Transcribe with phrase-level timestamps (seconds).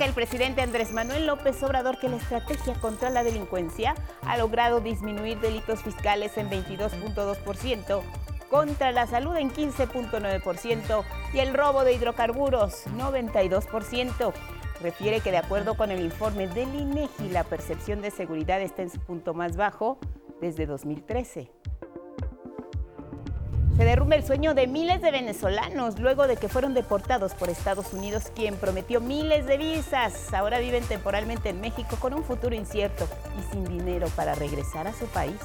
[0.00, 4.80] Destaca el presidente Andrés Manuel López Obrador que la estrategia contra la delincuencia ha logrado
[4.80, 8.00] disminuir delitos fiscales en 22.2%,
[8.48, 11.04] contra la salud en 15.9%
[11.34, 14.32] y el robo de hidrocarburos 92%.
[14.80, 18.88] Refiere que de acuerdo con el informe del INEGI, la percepción de seguridad está en
[18.88, 19.98] su punto más bajo
[20.40, 21.50] desde 2013.
[23.80, 27.94] Se derrumba el sueño de miles de venezolanos luego de que fueron deportados por Estados
[27.94, 30.34] Unidos, quien prometió miles de visas.
[30.34, 34.92] Ahora viven temporalmente en México con un futuro incierto y sin dinero para regresar a
[34.92, 35.40] su país.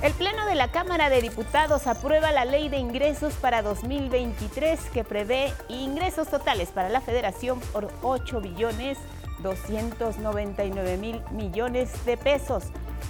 [0.00, 5.02] El Pleno de la Cámara de Diputados aprueba la ley de ingresos para 2023 que
[5.02, 8.96] prevé ingresos totales para la Federación por 8 billones
[9.42, 12.66] 299 mil millones de pesos.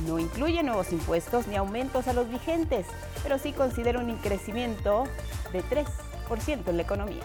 [0.06, 2.86] No incluye nuevos impuestos ni aumentos a los vigentes,
[3.23, 5.05] pero sí considera un crecimiento
[5.52, 7.23] de 3% en la economía.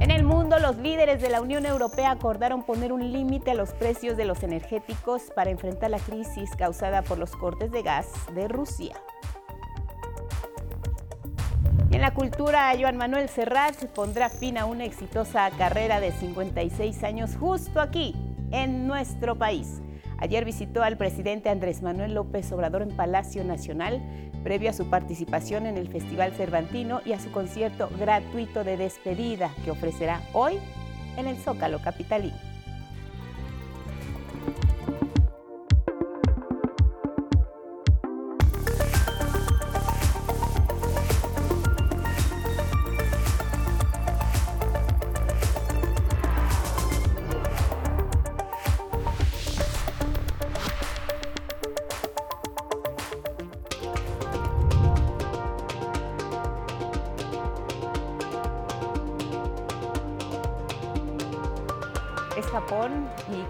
[0.00, 3.72] En el mundo, los líderes de la Unión Europea acordaron poner un límite a los
[3.72, 8.48] precios de los energéticos para enfrentar la crisis causada por los cortes de gas de
[8.48, 8.94] Rusia.
[11.90, 17.36] En la cultura, Joan Manuel Serrat pondrá fin a una exitosa carrera de 56 años
[17.38, 18.16] justo aquí,
[18.50, 19.80] en nuestro país.
[20.18, 24.02] Ayer visitó al presidente Andrés Manuel López Obrador en Palacio Nacional,
[24.44, 29.50] previo a su participación en el Festival Cervantino y a su concierto gratuito de despedida
[29.64, 30.58] que ofrecerá hoy
[31.16, 32.53] en el Zócalo Capitalino.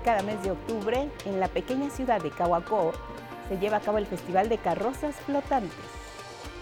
[0.02, 2.92] Cada mes de octubre, en la pequeña ciudad de Cahuacó,
[3.48, 5.74] se lleva a cabo el Festival de Carrozas Flotantes.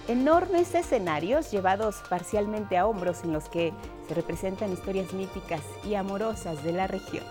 [0.08, 3.72] Enormes escenarios llevados parcialmente a hombros en los que
[4.08, 7.24] se representan historias míticas y amorosas de la región.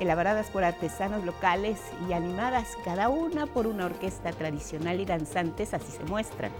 [0.00, 1.78] Elaboradas por artesanos locales
[2.08, 6.52] y animadas cada una por una orquesta tradicional y danzantes, así se muestran.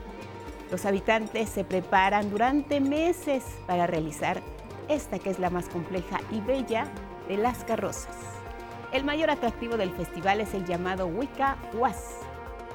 [0.71, 4.43] Los habitantes se preparan durante meses para realizar
[4.89, 6.87] esta que es la más compleja y bella
[7.29, 8.17] de las carrozas.
[8.93, 12.21] El mayor atractivo del festival es el llamado Wicca Was,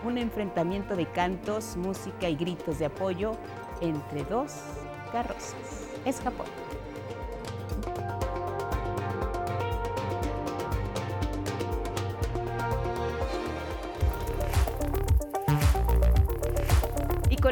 [0.04, 3.38] un enfrentamiento de cantos, música y gritos de apoyo
[3.82, 4.54] entre dos
[5.12, 5.56] carrozas.
[6.06, 6.61] Es Japón.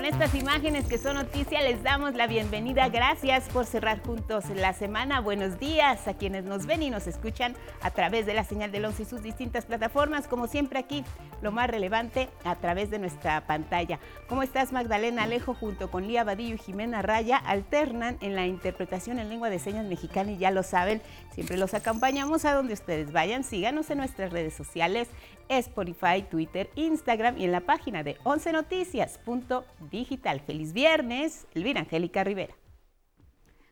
[0.10, 2.90] Estas imágenes que son noticia les damos la bienvenida.
[2.90, 5.20] Gracias por cerrar juntos la semana.
[5.22, 8.86] Buenos días a quienes nos ven y nos escuchan a través de la señal del
[8.86, 10.28] 11 y sus distintas plataformas.
[10.28, 11.06] Como siempre aquí,
[11.44, 14.00] lo más relevante a través de nuestra pantalla.
[14.28, 17.38] ¿Cómo estás Magdalena Alejo junto con Lía Badillo y Jimena Raya?
[17.38, 21.04] Alternan en la interpretación en lengua de señas mexicana y ya lo saben,
[21.36, 23.44] siempre los acompañamos a donde ustedes vayan.
[23.44, 25.08] Síganos en nuestras redes sociales,
[25.50, 30.42] Spotify, Twitter, Instagram y en la página de 11noticias.digital.
[30.42, 32.56] Feliz viernes, Elvira Angélica Rivera.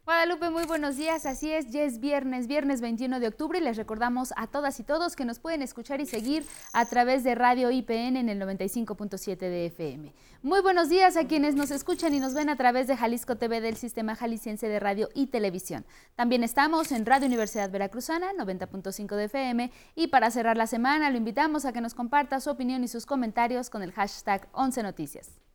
[0.07, 1.25] Guadalupe, muy buenos días.
[1.25, 4.84] Así es, ya es viernes, viernes 21 de octubre y les recordamos a todas y
[4.84, 9.38] todos que nos pueden escuchar y seguir a través de Radio IPN en el 95.7
[9.38, 10.13] de FM.
[10.44, 13.59] Muy buenos días a quienes nos escuchan y nos ven a través de Jalisco TV
[13.59, 15.84] del Sistema Jalisciense de Radio y Televisión.
[16.16, 21.17] También estamos en Radio Universidad Veracruzana 90.5 de FM y para cerrar la semana lo
[21.17, 25.47] invitamos a que nos comparta su opinión y sus comentarios con el hashtag 11 Noticias.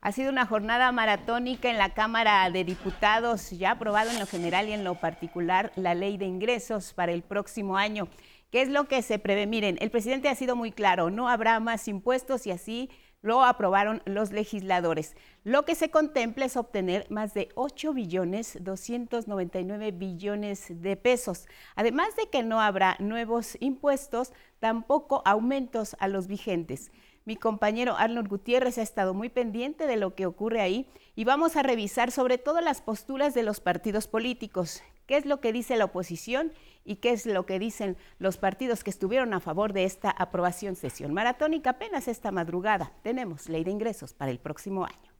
[0.00, 4.68] Ha sido una jornada maratónica en la Cámara de Diputados, ya aprobado en lo general
[4.68, 8.08] y en lo particular la ley de ingresos para el próximo año.
[8.50, 9.46] ¿Qué es lo que se prevé?
[9.46, 12.90] Miren, el presidente ha sido muy claro, no habrá más impuestos y así
[13.22, 15.16] lo aprobaron los legisladores.
[15.42, 21.48] Lo que se contempla es obtener más de 8 billones 299 billones de pesos.
[21.74, 26.92] Además de que no habrá nuevos impuestos, tampoco aumentos a los vigentes.
[27.26, 30.86] Mi compañero Arnold Gutiérrez ha estado muy pendiente de lo que ocurre ahí
[31.16, 35.40] y vamos a revisar sobre todo las posturas de los partidos políticos, qué es lo
[35.40, 36.52] que dice la oposición
[36.84, 40.76] y qué es lo que dicen los partidos que estuvieron a favor de esta aprobación
[40.76, 42.92] sesión maratónica apenas esta madrugada.
[43.02, 45.12] Tenemos ley de ingresos para el próximo año.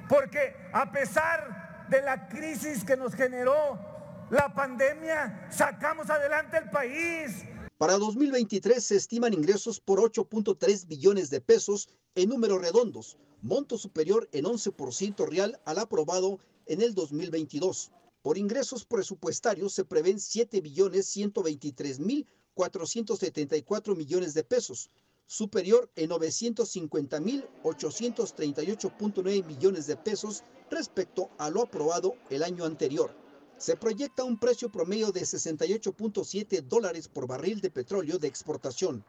[0.08, 3.80] porque a pesar de la crisis que nos generó
[4.30, 7.46] la pandemia, sacamos adelante el país.
[7.78, 14.30] Para 2023 se estiman ingresos por 8.3 billones de pesos en números redondos, monto superior
[14.32, 17.92] en 11% real al aprobado en el 2022.
[18.22, 24.90] Por ingresos presupuestarios se prevén 7 billones 123 mil 474 millones de pesos,
[25.26, 33.16] superior en 950 mil 838.9 millones de pesos respecto a lo aprobado el año anterior.
[33.58, 39.06] Se proyecta un precio promedio de 68.7 dólares por barril de petróleo de exportación,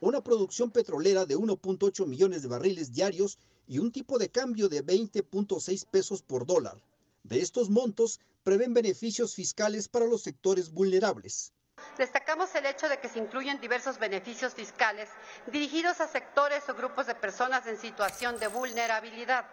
[0.00, 4.84] una producción petrolera de 1.8 millones de barriles diarios y un tipo de cambio de
[4.84, 6.80] 20.6 pesos por dólar.
[7.24, 11.52] De estos montos, prevén beneficios fiscales para los sectores vulnerables.
[11.98, 15.10] Destacamos el hecho de que se incluyen diversos beneficios fiscales
[15.46, 19.44] dirigidos a sectores o grupos de personas en situación de vulnerabilidad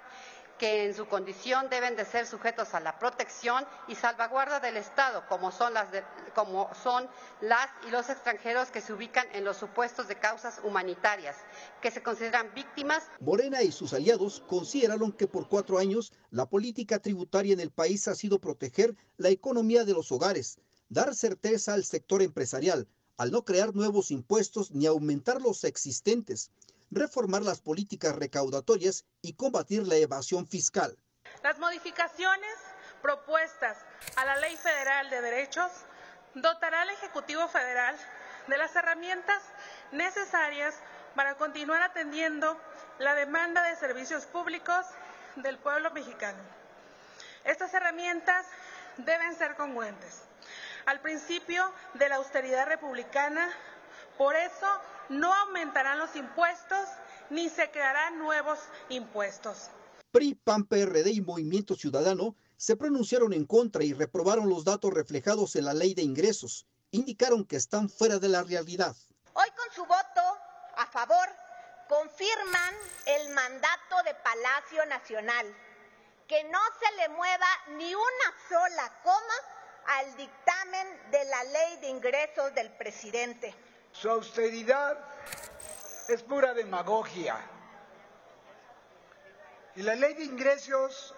[0.63, 5.21] que en su condición deben de ser sujetos a la protección y salvaguarda del Estado,
[5.27, 5.89] como son las,
[6.33, 7.09] como son
[7.41, 11.35] las y los extranjeros que se ubican en los supuestos de causas humanitarias,
[11.81, 13.03] que se consideran víctimas.
[13.19, 18.07] Morena y sus aliados consideraron que por cuatro años la política tributaria en el país
[18.07, 22.87] ha sido proteger la economía de los hogares, dar certeza al sector empresarial,
[23.17, 26.51] al no crear nuevos impuestos ni aumentar los existentes
[26.95, 30.97] reformar las políticas recaudatorias y combatir la evasión fiscal.
[31.43, 32.55] Las modificaciones
[33.01, 33.77] propuestas
[34.15, 35.71] a la Ley Federal de Derechos
[36.35, 37.95] dotará al Ejecutivo Federal
[38.47, 39.41] de las herramientas
[39.91, 40.75] necesarias
[41.15, 42.59] para continuar atendiendo
[42.99, 44.85] la demanda de servicios públicos
[45.35, 46.39] del pueblo mexicano.
[47.43, 48.45] Estas herramientas
[48.97, 50.23] deben ser congruentes
[50.85, 53.49] al principio de la austeridad republicana
[54.17, 54.67] por eso
[55.19, 56.87] no aumentarán los impuestos
[57.29, 59.69] ni se crearán nuevos impuestos.
[60.11, 65.55] PRI, PAN, PRD y Movimiento Ciudadano se pronunciaron en contra y reprobaron los datos reflejados
[65.55, 66.67] en la ley de ingresos.
[66.91, 68.95] Indicaron que están fuera de la realidad.
[69.33, 70.21] Hoy con su voto
[70.75, 71.27] a favor
[71.89, 72.73] confirman
[73.05, 75.45] el mandato de Palacio Nacional,
[76.27, 81.89] que no se le mueva ni una sola coma al dictamen de la ley de
[81.89, 83.53] ingresos del presidente.
[83.93, 84.97] Su austeridad
[86.09, 87.37] es pura demagogia.
[89.75, 91.15] Y la ley de ingresos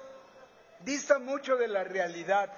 [0.82, 2.51] dista mucho de la realidad.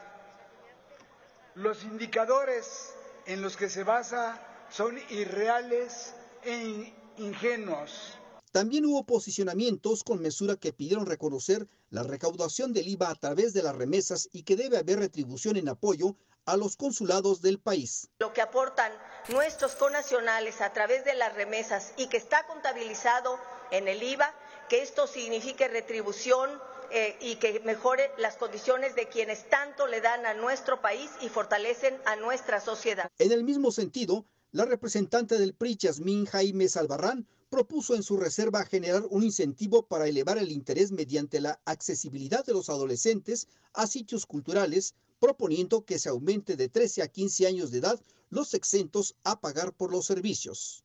[1.56, 2.94] Los indicadores
[3.26, 8.18] en los que se basa son irreales e ingenuos.
[8.58, 13.62] También hubo posicionamientos con mesura que pidieron reconocer la recaudación del IVA a través de
[13.62, 18.10] las remesas y que debe haber retribución en apoyo a los consulados del país.
[18.18, 18.92] Lo que aportan
[19.30, 23.38] nuestros conacionales a través de las remesas y que está contabilizado
[23.70, 24.34] en el IVA,
[24.70, 26.50] que esto signifique retribución
[26.90, 31.30] eh, y que mejore las condiciones de quienes tanto le dan a nuestro país y
[31.30, 33.08] fortalecen a nuestra sociedad.
[33.20, 38.66] En el mismo sentido, la representante del PRI, Yasmín Jaime Salvarrán, propuso en su reserva
[38.66, 44.26] generar un incentivo para elevar el interés mediante la accesibilidad de los adolescentes a sitios
[44.26, 48.00] culturales, proponiendo que se aumente de 13 a 15 años de edad
[48.30, 50.84] los exentos a pagar por los servicios.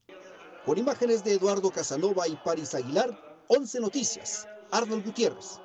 [0.64, 5.58] Con imágenes de Eduardo Casanova y Paris Aguilar, 11 Noticias, Arnold Gutiérrez.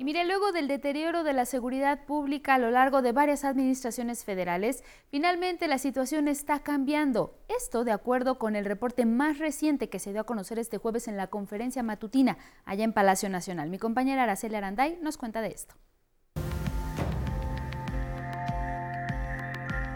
[0.00, 4.24] Y mire, luego del deterioro de la seguridad pública a lo largo de varias administraciones
[4.24, 7.34] federales, finalmente la situación está cambiando.
[7.48, 11.06] Esto de acuerdo con el reporte más reciente que se dio a conocer este jueves
[11.06, 13.68] en la conferencia matutina allá en Palacio Nacional.
[13.68, 15.74] Mi compañera Araceli Aranday nos cuenta de esto.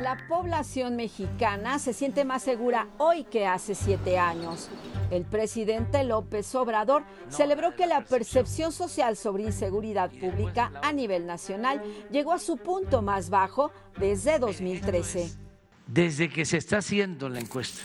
[0.00, 4.68] La población mexicana se siente más segura hoy que hace siete años.
[5.14, 11.80] El presidente López Obrador celebró que la percepción social sobre inseguridad pública a nivel nacional
[12.11, 15.30] llegó a su punto más bajo desde 2013.
[15.87, 17.83] Desde que se está haciendo la encuesta,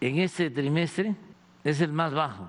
[0.00, 1.16] en este trimestre
[1.64, 2.48] es el más bajo.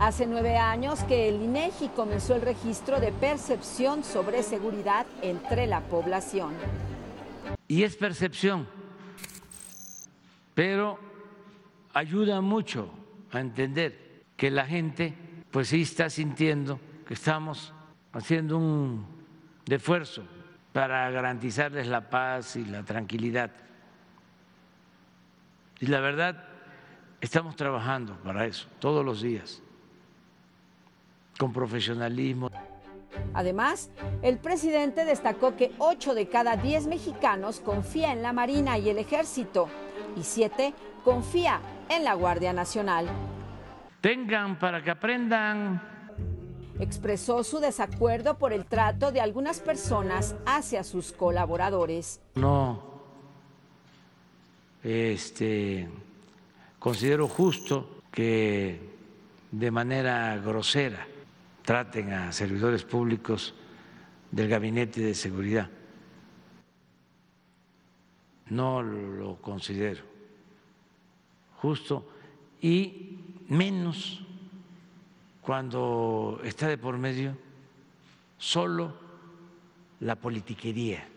[0.00, 5.82] Hace nueve años que el INEGI comenzó el registro de percepción sobre seguridad entre la
[5.82, 6.54] población.
[7.68, 8.66] Y es percepción,
[10.54, 10.98] pero
[11.92, 12.88] ayuda mucho
[13.32, 15.14] a entender que la gente
[15.50, 17.72] pues sí está sintiendo que estamos
[18.12, 19.06] haciendo un
[19.68, 20.22] esfuerzo
[20.72, 23.50] para garantizarles la paz y la tranquilidad.
[25.80, 26.44] Y la verdad,
[27.20, 29.62] estamos trabajando para eso todos los días,
[31.38, 32.50] con profesionalismo.
[33.32, 33.90] Además,
[34.22, 38.98] el presidente destacó que 8 de cada 10 mexicanos confía en la Marina y el
[38.98, 39.68] Ejército
[40.16, 43.08] y 7 confía en la Guardia Nacional.
[44.00, 45.82] Tengan para que aprendan.
[46.78, 52.20] Expresó su desacuerdo por el trato de algunas personas hacia sus colaboradores.
[52.34, 52.82] No,
[54.84, 55.88] este,
[56.78, 58.78] considero justo que
[59.50, 61.06] de manera grosera
[61.62, 63.54] traten a servidores públicos
[64.30, 65.70] del Gabinete de Seguridad.
[68.50, 70.15] No lo considero
[71.60, 72.06] justo
[72.60, 74.24] y menos
[75.40, 77.36] cuando está de por medio
[78.38, 78.92] solo
[80.00, 81.08] la politiquería.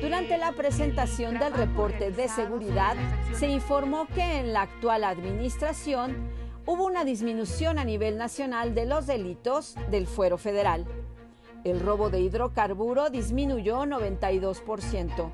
[0.00, 2.96] Durante la presentación del reporte de seguridad,
[3.32, 6.16] se informó que en la actual administración
[6.66, 10.86] hubo una disminución a nivel nacional de los delitos del fuero federal.
[11.64, 15.30] El robo de hidrocarburo disminuyó 92%.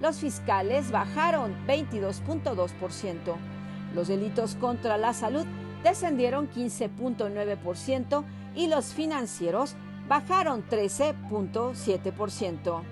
[0.00, 3.57] Los fiscales bajaron 22.2%.
[3.94, 5.46] Los delitos contra la salud
[5.82, 9.74] descendieron 15.9% y los financieros
[10.08, 12.82] bajaron 13.7%.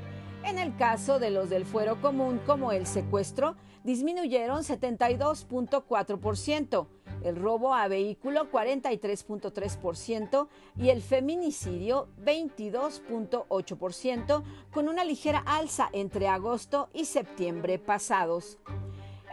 [0.44, 6.86] En el caso de los del fuero común como el secuestro, disminuyeron 72.4%,
[7.24, 16.90] el robo a vehículo 43.3% y el feminicidio 22.8%, con una ligera alza entre agosto
[16.94, 18.58] y septiembre pasados.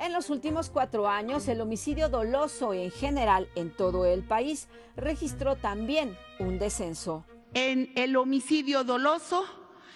[0.03, 4.67] En los últimos cuatro años, el homicidio doloso en general en todo el país
[4.98, 7.24] registró también un descenso.
[7.53, 9.45] En el homicidio doloso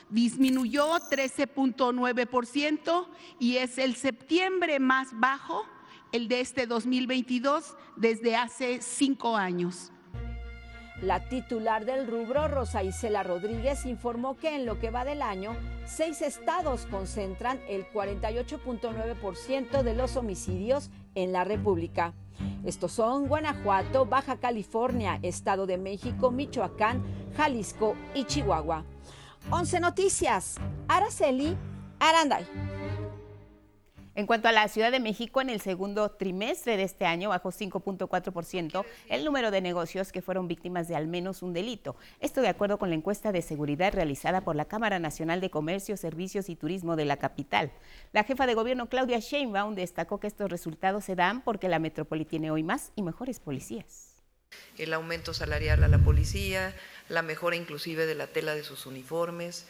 [0.09, 5.65] disminuyó 13.9% y es el septiembre más bajo,
[6.13, 9.91] el de este 2022, desde hace cinco años.
[11.01, 15.55] La titular del rubro, Rosa Isela Rodríguez, informó que en lo que va del año,
[15.85, 22.13] seis estados concentran el 48.9% de los homicidios en la República.
[22.65, 27.03] Estos son Guanajuato, Baja California, Estado de México, Michoacán,
[27.35, 28.83] Jalisco y Chihuahua.
[29.51, 30.55] 11 Noticias,
[30.87, 31.55] Araceli
[31.99, 32.76] Aranday.
[34.17, 37.51] En cuanto a la Ciudad de México, en el segundo trimestre de este año bajó
[37.51, 41.95] 5.4% el número de negocios que fueron víctimas de al menos un delito.
[42.19, 45.97] Esto de acuerdo con la encuesta de seguridad realizada por la Cámara Nacional de Comercio,
[45.97, 47.71] Servicios y Turismo de la capital.
[48.11, 52.25] La jefa de gobierno Claudia Sheinbaum destacó que estos resultados se dan porque la metrópoli
[52.25, 54.15] tiene hoy más y mejores policías.
[54.79, 56.75] El aumento salarial a la policía,
[57.07, 59.67] la mejora inclusive de la tela de sus uniformes,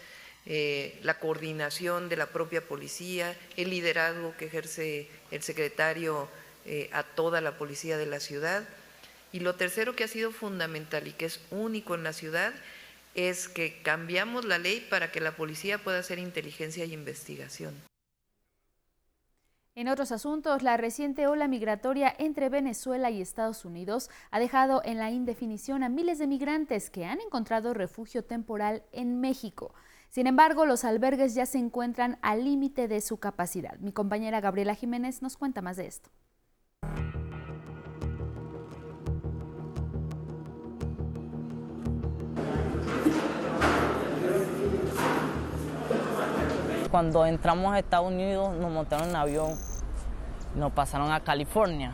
[0.50, 6.30] eh, la coordinación de la propia policía, el liderazgo que ejerce el secretario
[6.66, 8.64] eh, a toda la policía de la ciudad.
[9.34, 12.54] Y lo tercero que ha sido fundamental y que es único en la ciudad
[13.14, 17.76] es que cambiamos la ley para que la policía pueda hacer inteligencia y investigación.
[19.76, 24.98] En otros asuntos, la reciente ola migratoria entre Venezuela y Estados Unidos ha dejado en
[24.98, 29.74] la indefinición a miles de migrantes que han encontrado refugio temporal en México.
[30.10, 33.78] Sin embargo, los albergues ya se encuentran al límite de su capacidad.
[33.80, 36.10] Mi compañera Gabriela Jiménez nos cuenta más de esto.
[46.90, 49.56] Cuando entramos a Estados Unidos nos montaron en avión,
[50.56, 51.94] nos pasaron a California.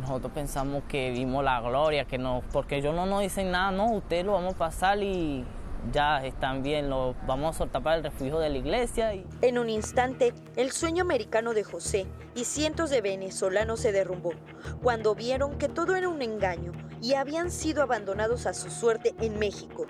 [0.00, 3.90] Nosotros pensamos que vimos la gloria, que no, porque ellos no nos dicen nada, no,
[3.90, 5.44] ustedes lo vamos a pasar y
[5.90, 9.14] ya están bien, los vamos a soltar para el refugio de la iglesia.
[9.14, 9.26] Y...
[9.40, 14.32] En un instante, el sueño americano de José y cientos de venezolanos se derrumbó
[14.82, 19.38] cuando vieron que todo era un engaño y habían sido abandonados a su suerte en
[19.38, 19.86] México.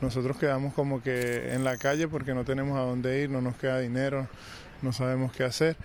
[0.00, 3.56] Nosotros quedamos como que en la calle porque no tenemos a dónde ir, no nos
[3.56, 4.28] queda dinero,
[4.82, 5.76] no sabemos qué hacer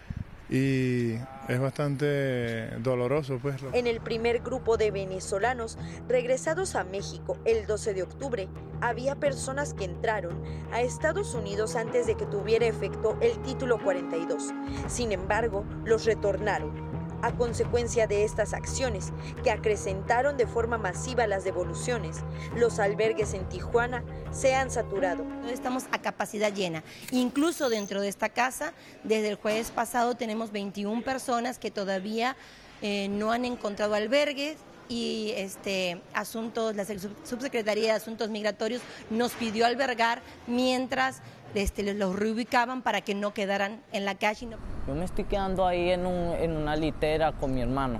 [0.49, 1.15] y
[1.47, 3.55] es bastante doloroso pues.
[3.73, 5.77] En el primer grupo de venezolanos
[6.07, 8.49] regresados a México el 12 de octubre,
[8.81, 10.41] había personas que entraron
[10.71, 14.51] a Estados Unidos antes de que tuviera efecto el título 42.
[14.87, 16.88] Sin embargo, los retornaron
[17.21, 19.11] a consecuencia de estas acciones
[19.43, 22.17] que acrecentaron de forma masiva las devoluciones,
[22.55, 25.25] los albergues en Tijuana se han saturado.
[25.49, 26.83] Estamos a capacidad llena.
[27.11, 28.73] Incluso dentro de esta casa,
[29.03, 32.35] desde el jueves pasado tenemos 21 personas que todavía
[32.81, 34.57] eh, no han encontrado albergues,
[34.89, 41.21] y este asuntos la subsecretaría de asuntos migratorios nos pidió albergar mientras
[41.55, 44.47] este, los reubicaban para que no quedaran en la calle.
[44.87, 47.99] Yo me estoy quedando ahí en, un, en una litera con mi hermano.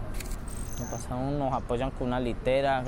[0.80, 2.84] Nos, nos apoyan con una litera.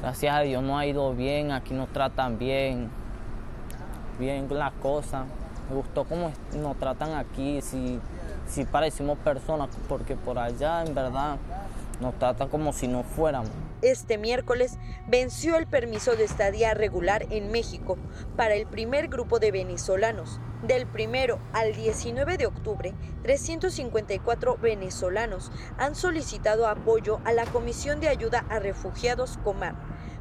[0.00, 2.90] Gracias a Dios no ha ido bien, aquí nos tratan bien,
[4.18, 5.26] bien las cosas.
[5.68, 7.98] Me gustó cómo nos tratan aquí, si,
[8.46, 11.38] si parecimos personas, porque por allá en verdad
[12.00, 13.50] nos tratan como si no fuéramos.
[13.82, 17.98] Este miércoles venció el permiso de estadía regular en México
[18.36, 20.40] para el primer grupo de venezolanos.
[20.62, 28.08] Del primero al 19 de octubre, 354 venezolanos han solicitado apoyo a la Comisión de
[28.08, 29.74] Ayuda a Refugiados Comar,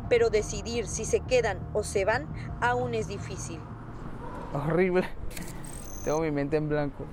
[0.09, 2.27] pero decidir si se quedan o se van
[2.61, 3.59] aún es difícil.
[4.53, 5.07] Horrible.
[6.03, 7.05] Tengo mi mente en blanco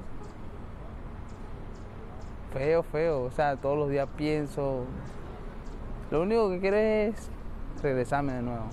[2.52, 3.22] feo, feo.
[3.24, 4.84] O sea, todos los días pienso.
[6.12, 7.30] Lo único que quiero es
[7.82, 8.66] regresarme de nuevo.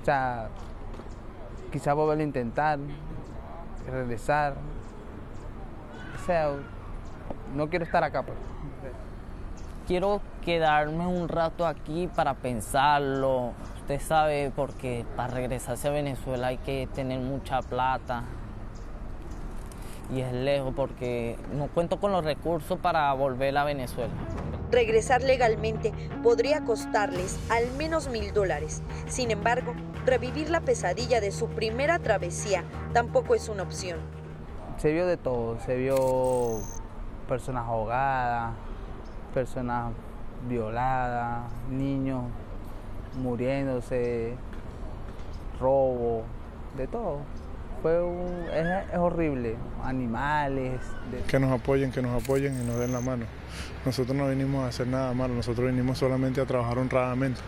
[0.00, 0.50] O sea,
[1.72, 2.78] quizás volver a intentar,
[3.90, 4.54] regresar.
[6.14, 6.52] O sea,
[7.56, 8.22] no quiero estar acá.
[8.22, 8.38] Pues.
[9.88, 13.50] Quiero quedarme un rato aquí para pensarlo.
[13.80, 18.22] Usted sabe, porque para regresarse a Venezuela hay que tener mucha plata
[20.14, 24.12] y es lejos porque no cuento con los recursos para volver a Venezuela.
[24.70, 28.82] Regresar legalmente podría costarles al menos mil dólares.
[29.08, 29.74] Sin embargo,
[30.06, 33.98] revivir la pesadilla de su primera travesía tampoco es una opción.
[34.78, 36.60] Se vio de todo, se vio
[37.28, 38.54] personas ahogadas,
[39.34, 39.92] personas
[40.48, 42.22] violadas, niños
[43.20, 44.34] muriéndose,
[45.60, 46.22] robo,
[46.76, 47.18] de todo
[47.82, 50.80] fue un, es, horrible, animales.
[51.28, 53.24] Que nos apoyen, que nos apoyen y nos den la mano.
[53.84, 57.40] Nosotros no venimos a hacer nada malo, nosotros venimos solamente a trabajar honradamente.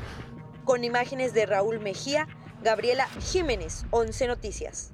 [0.65, 2.29] Con imágenes de Raúl Mejía,
[2.63, 4.93] Gabriela Jiménez, 11 Noticias.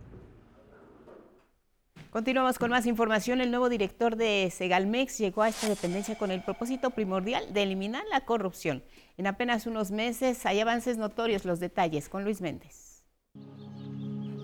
[2.11, 3.43] Continuamos con más información.
[3.43, 8.03] El nuevo director de Segalmex llegó a esta dependencia con el propósito primordial de eliminar
[8.11, 8.83] la corrupción.
[9.19, 11.45] En apenas unos meses hay avances notorios.
[11.45, 13.05] Los detalles con Luis Méndez.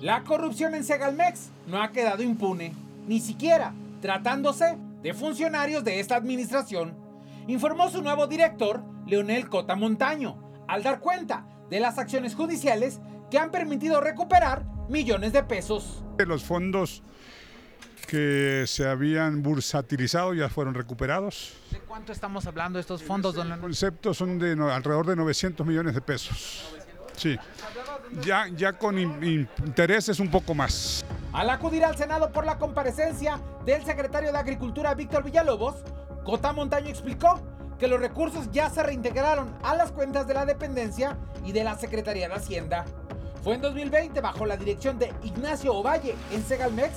[0.03, 2.74] La corrupción en Segalmex no ha quedado impune,
[3.09, 3.72] ni siquiera
[4.03, 6.97] tratándose de funcionarios de esta administración,
[7.47, 13.38] informó su nuevo director, Leonel Cota Montaño, al dar cuenta de las acciones judiciales que
[13.38, 16.03] han permitido recuperar millones de pesos.
[16.19, 17.03] Los fondos
[18.09, 21.53] que se habían bursatilizado ya fueron recuperados.
[21.71, 25.67] ¿De cuánto estamos hablando de estos fondos, don Los conceptos son de alrededor de 900
[25.67, 26.64] millones de pesos.
[27.14, 27.38] Sí
[28.23, 31.05] ya, ya con intereses un poco más.
[31.35, 35.75] Al acudir al Senado por la comparecencia del secretario de Agricultura Víctor Villalobos,
[36.25, 37.40] Cota Montaño explicó
[37.77, 41.77] que los recursos ya se reintegraron a las cuentas de la dependencia y de la
[41.77, 42.85] Secretaría de Hacienda.
[43.42, 46.92] Fue en 2020, bajo la dirección de Ignacio Ovalle en Segalmex,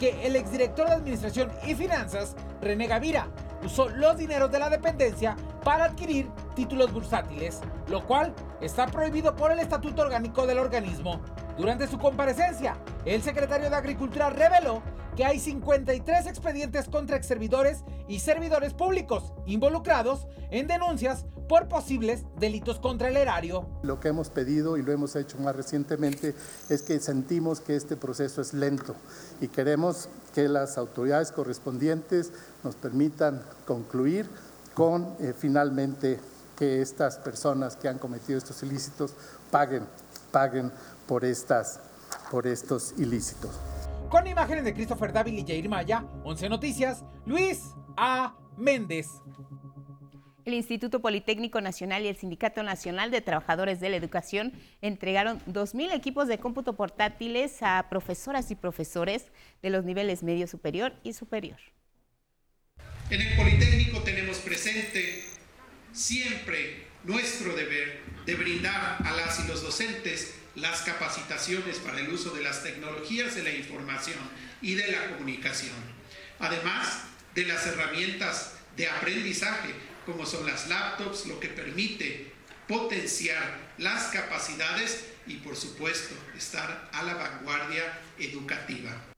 [0.00, 3.28] que el exdirector de Administración y Finanzas, René Gavira,
[3.64, 9.52] usó los dineros de la dependencia para adquirir títulos bursátiles, lo cual está prohibido por
[9.52, 11.20] el Estatuto Orgánico del organismo.
[11.56, 14.82] Durante su comparecencia, el secretario de Agricultura reveló
[15.16, 22.24] que hay 53 expedientes contra ex servidores y servidores públicos involucrados en denuncias por posibles
[22.38, 23.66] delitos contra el erario.
[23.82, 26.34] Lo que hemos pedido y lo hemos hecho más recientemente
[26.68, 28.94] es que sentimos que este proceso es lento
[29.40, 34.28] y queremos que las autoridades correspondientes nos permitan concluir
[34.74, 36.20] con eh, finalmente
[36.56, 39.12] que estas personas que han cometido estos ilícitos
[39.50, 39.84] paguen,
[40.30, 40.72] paguen
[41.06, 41.80] por, estas,
[42.30, 43.58] por estos ilícitos.
[44.08, 47.62] Con imágenes de Christopher Dávila y Jair Maya, 11 Noticias, Luis
[47.96, 48.36] A.
[48.56, 49.08] Méndez.
[50.44, 55.92] El Instituto Politécnico Nacional y el Sindicato Nacional de Trabajadores de la Educación entregaron 2.000
[55.92, 61.58] equipos de cómputo portátiles a profesoras y profesores de los niveles medio superior y superior.
[63.10, 65.24] En el Politécnico tenemos presente
[65.90, 72.30] siempre nuestro deber de brindar a las y los docentes las capacitaciones para el uso
[72.30, 74.18] de las tecnologías de la información
[74.62, 75.74] y de la comunicación,
[76.38, 77.02] además
[77.34, 79.74] de las herramientas de aprendizaje
[80.06, 82.32] como son las laptops, lo que permite
[82.68, 89.15] potenciar las capacidades y por supuesto estar a la vanguardia educativa.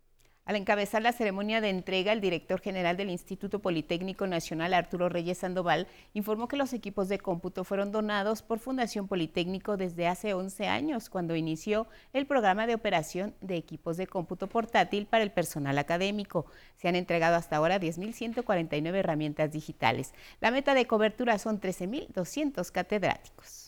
[0.48, 5.36] Al encabezar la ceremonia de entrega, el director general del Instituto Politécnico Nacional, Arturo Reyes
[5.36, 10.66] Sandoval, informó que los equipos de cómputo fueron donados por Fundación Politécnico desde hace 11
[10.66, 15.76] años, cuando inició el programa de operación de equipos de cómputo portátil para el personal
[15.76, 16.46] académico.
[16.78, 20.14] Se han entregado hasta ahora 10.149 herramientas digitales.
[20.40, 23.67] La meta de cobertura son 13.200 catedráticos.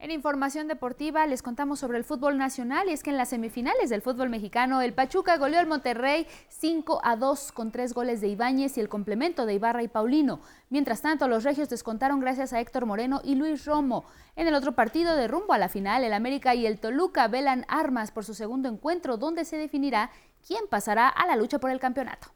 [0.00, 3.90] En información deportiva les contamos sobre el fútbol nacional y es que en las semifinales
[3.90, 8.28] del fútbol mexicano el Pachuca goleó al Monterrey 5 a 2 con tres goles de
[8.28, 10.38] Ibáñez y el complemento de Ibarra y Paulino.
[10.70, 14.04] Mientras tanto, los regios descontaron gracias a Héctor Moreno y Luis Romo.
[14.36, 17.64] En el otro partido de rumbo a la final, el América y el Toluca velan
[17.66, 20.12] armas por su segundo encuentro donde se definirá
[20.46, 22.28] quién pasará a la lucha por el campeonato.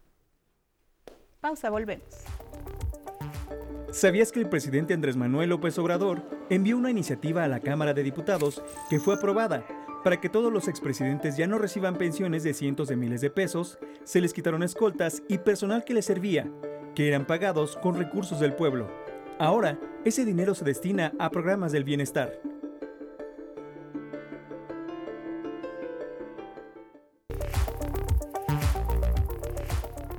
[1.41, 2.09] Pausa, volvemos.
[3.93, 8.03] ¿Sabías que el presidente Andrés Manuel López Obrador envió una iniciativa a la Cámara de
[8.03, 9.67] Diputados que fue aprobada
[10.03, 13.79] para que todos los expresidentes ya no reciban pensiones de cientos de miles de pesos,
[14.05, 16.51] se les quitaron escoltas y personal que les servía,
[16.95, 18.91] que eran pagados con recursos del pueblo.
[19.39, 22.41] Ahora, ese dinero se destina a programas del bienestar.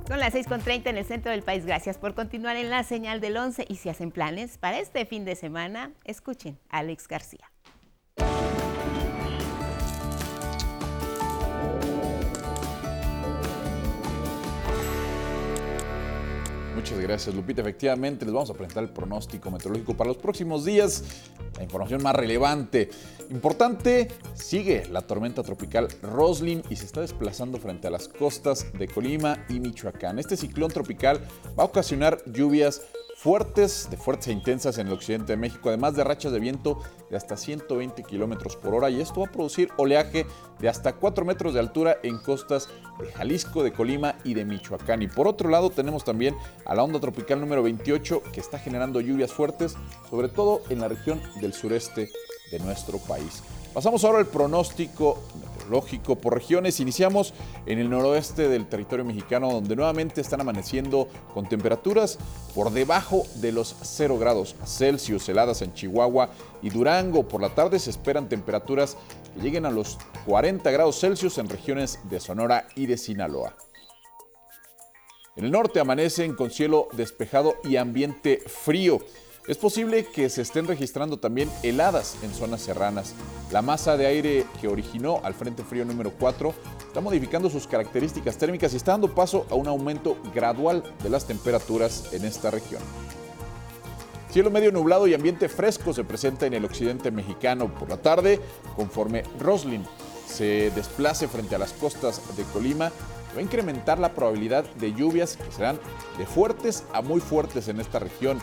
[0.06, 1.64] Son las 6.30 en el centro del país.
[1.64, 5.24] Gracias por continuar en la señal del 11 y si hacen planes para este fin
[5.24, 7.50] de semana, escuchen a Alex García.
[16.74, 17.62] Muchas gracias, Lupita.
[17.62, 21.02] Efectivamente, les vamos a presentar el pronóstico meteorológico para los próximos días.
[21.56, 22.90] La información más relevante.
[23.30, 28.86] Importante, sigue la tormenta tropical Roslin y se está desplazando frente a las costas de
[28.86, 30.18] Colima y Michoacán.
[30.18, 31.20] Este ciclón tropical
[31.58, 32.82] va a ocasionar lluvias
[33.24, 36.82] fuertes, de fuertes e intensas en el occidente de México, además de rachas de viento
[37.08, 38.90] de hasta 120 kilómetros por hora.
[38.90, 40.26] Y esto va a producir oleaje
[40.58, 42.68] de hasta 4 metros de altura en costas
[43.00, 45.00] de Jalisco, de Colima y de Michoacán.
[45.00, 49.00] Y por otro lado, tenemos también a la onda tropical número 28 que está generando
[49.00, 49.74] lluvias fuertes,
[50.10, 52.10] sobre todo en la región del sureste
[52.50, 53.42] de nuestro país.
[53.72, 55.18] Pasamos ahora al pronóstico
[55.64, 56.80] meteorológico por regiones.
[56.80, 57.34] Iniciamos
[57.66, 62.18] en el noroeste del territorio mexicano, donde nuevamente están amaneciendo con temperaturas
[62.54, 66.30] por debajo de los 0 grados Celsius, heladas en Chihuahua
[66.62, 67.26] y Durango.
[67.26, 68.96] Por la tarde se esperan temperaturas
[69.34, 73.54] que lleguen a los 40 grados Celsius en regiones de Sonora y de Sinaloa.
[75.36, 79.00] En el norte amanecen con cielo despejado y ambiente frío.
[79.46, 83.12] Es posible que se estén registrando también heladas en zonas serranas.
[83.52, 86.54] La masa de aire que originó al Frente Frío número 4
[86.86, 91.26] está modificando sus características térmicas y está dando paso a un aumento gradual de las
[91.26, 92.80] temperaturas en esta región.
[94.30, 98.40] Cielo medio nublado y ambiente fresco se presenta en el occidente mexicano por la tarde,
[98.76, 99.84] conforme Roslin
[100.26, 102.90] se desplace frente a las costas de Colima,
[103.36, 105.78] va a incrementar la probabilidad de lluvias que serán
[106.16, 108.40] de fuertes a muy fuertes en esta región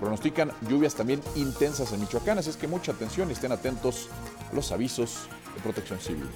[0.00, 4.08] pronostican lluvias también intensas en Michoacán, así es que mucha atención y estén atentos
[4.50, 5.20] a los avisos
[5.54, 6.28] de protección civil.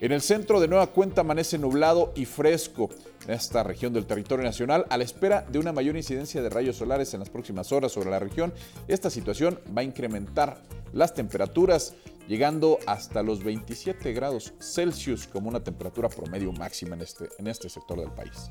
[0.00, 2.88] En el centro de nueva cuenta amanece nublado y fresco
[3.26, 6.76] en esta región del territorio nacional a la espera de una mayor incidencia de rayos
[6.76, 8.52] solares en las próximas horas sobre la región.
[8.88, 10.62] Esta situación va a incrementar
[10.94, 11.94] las temperaturas
[12.28, 17.68] llegando hasta los 27 grados Celsius como una temperatura promedio máxima en este, en este
[17.68, 18.48] sector del país.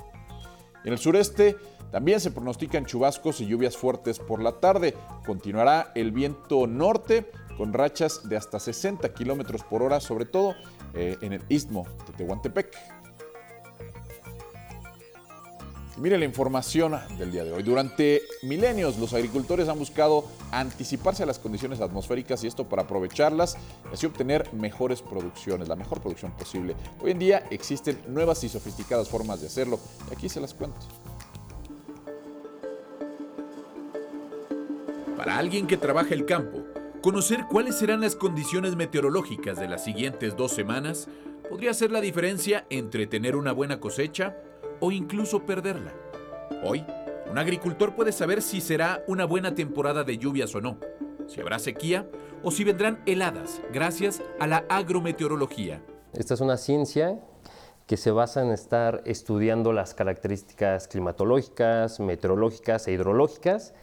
[0.83, 1.57] En el sureste
[1.91, 4.95] también se pronostican chubascos y lluvias fuertes por la tarde.
[5.25, 10.55] Continuará el viento norte con rachas de hasta 60 kilómetros por hora, sobre todo
[10.93, 12.98] eh, en el istmo de Tehuantepec.
[15.99, 17.61] Mire la información del día de hoy.
[17.61, 23.57] Durante milenios los agricultores han buscado anticiparse a las condiciones atmosféricas y esto para aprovecharlas
[23.91, 26.75] y así obtener mejores producciones, la mejor producción posible.
[27.01, 29.77] Hoy en día existen nuevas y sofisticadas formas de hacerlo
[30.09, 30.79] y aquí se las cuento.
[35.17, 36.59] Para alguien que trabaja el campo,
[37.01, 41.09] conocer cuáles serán las condiciones meteorológicas de las siguientes dos semanas
[41.49, 44.37] podría ser la diferencia entre tener una buena cosecha
[44.79, 45.93] o incluso perderla.
[46.63, 46.85] Hoy,
[47.29, 50.77] un agricultor puede saber si será una buena temporada de lluvias o no,
[51.27, 52.09] si habrá sequía
[52.43, 55.81] o si vendrán heladas gracias a la agrometeorología.
[56.13, 57.19] Esta es una ciencia
[57.85, 63.73] que se basa en estar estudiando las características climatológicas, meteorológicas e hidrológicas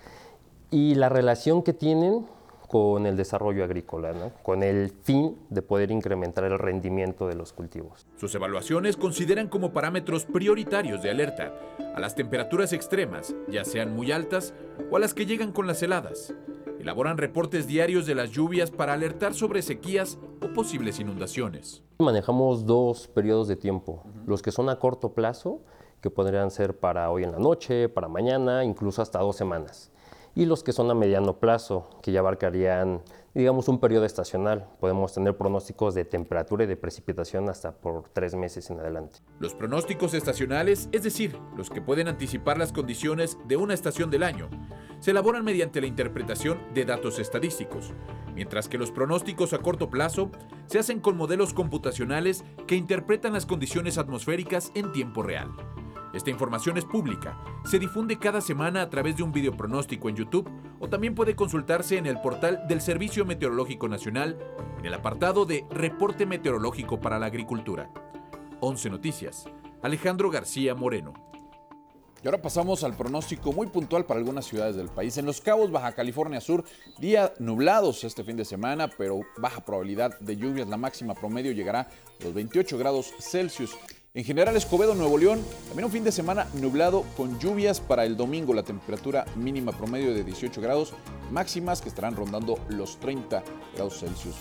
[0.70, 2.26] y la relación que tienen
[2.66, 8.06] con el desarrollo agrícola, con el fin de poder incrementar el rendimiento de los cultivos.
[8.16, 11.54] Sus evaluaciones consideran como parámetros prioritarios de alerta
[11.94, 14.54] a las temperaturas extremas, ya sean muy altas
[14.90, 16.34] o a las que llegan con las heladas.
[16.80, 21.82] Elaboran reportes diarios de las lluvias para alertar sobre sequías o posibles inundaciones.
[21.98, 25.62] Manejamos dos periodos de tiempo, los que son a corto plazo,
[26.00, 29.90] que podrían ser para hoy en la noche, para mañana, incluso hasta dos semanas
[30.36, 33.02] y los que son a mediano plazo, que ya abarcarían,
[33.34, 34.68] digamos, un periodo estacional.
[34.78, 39.20] Podemos tener pronósticos de temperatura y de precipitación hasta por tres meses en adelante.
[39.40, 44.22] Los pronósticos estacionales, es decir, los que pueden anticipar las condiciones de una estación del
[44.22, 44.50] año,
[45.00, 47.94] se elaboran mediante la interpretación de datos estadísticos,
[48.34, 50.30] mientras que los pronósticos a corto plazo
[50.66, 55.48] se hacen con modelos computacionales que interpretan las condiciones atmosféricas en tiempo real.
[56.16, 60.16] Esta información es pública, se difunde cada semana a través de un video pronóstico en
[60.16, 60.50] YouTube
[60.80, 64.38] o también puede consultarse en el portal del Servicio Meteorológico Nacional
[64.78, 67.90] en el apartado de Reporte Meteorológico para la Agricultura.
[68.60, 69.44] 11 Noticias.
[69.82, 71.12] Alejandro García Moreno.
[72.24, 75.18] Y ahora pasamos al pronóstico muy puntual para algunas ciudades del país.
[75.18, 76.64] En Los Cabos, Baja California Sur,
[76.98, 80.66] día nublados este fin de semana, pero baja probabilidad de lluvias.
[80.66, 83.76] La máxima promedio llegará a los 28 grados Celsius.
[84.16, 88.16] En general, Escobedo, Nuevo León, también un fin de semana nublado con lluvias para el
[88.16, 88.54] domingo.
[88.54, 90.94] La temperatura mínima promedio de 18 grados,
[91.30, 93.42] máximas que estarán rondando los 30
[93.74, 94.34] grados Celsius.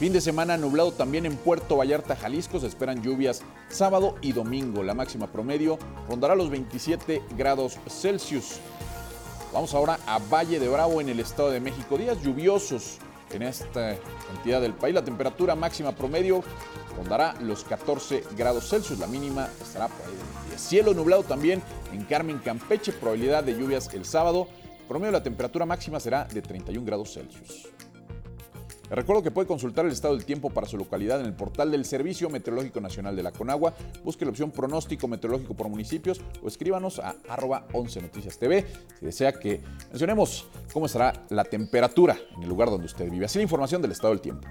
[0.00, 2.58] Fin de semana nublado también en Puerto Vallarta, Jalisco.
[2.58, 4.82] Se esperan lluvias sábado y domingo.
[4.82, 8.58] La máxima promedio rondará los 27 grados Celsius.
[9.52, 11.98] Vamos ahora a Valle de Bravo en el Estado de México.
[11.98, 12.98] Días lluviosos
[13.32, 13.96] en esta
[14.34, 14.94] entidad del país.
[14.94, 16.42] La temperatura máxima promedio
[16.96, 18.98] rondará los 14 grados Celsius.
[18.98, 21.62] La mínima estará por ahí de Cielo nublado también
[21.92, 22.92] en Carmen, Campeche.
[22.92, 24.48] Probabilidad de lluvias el sábado.
[24.88, 27.68] promedio la temperatura máxima será de 31 grados Celsius.
[28.90, 31.70] Les recuerdo que puede consultar el estado del tiempo para su localidad en el portal
[31.70, 33.72] del Servicio Meteorológico Nacional de la Conagua.
[34.02, 38.66] Busque la opción pronóstico meteorológico por municipios o escríbanos a arroba 11 Noticias TV
[38.98, 43.26] si desea que mencionemos cómo estará la temperatura en el lugar donde usted vive.
[43.26, 44.48] Así la información del estado del tiempo.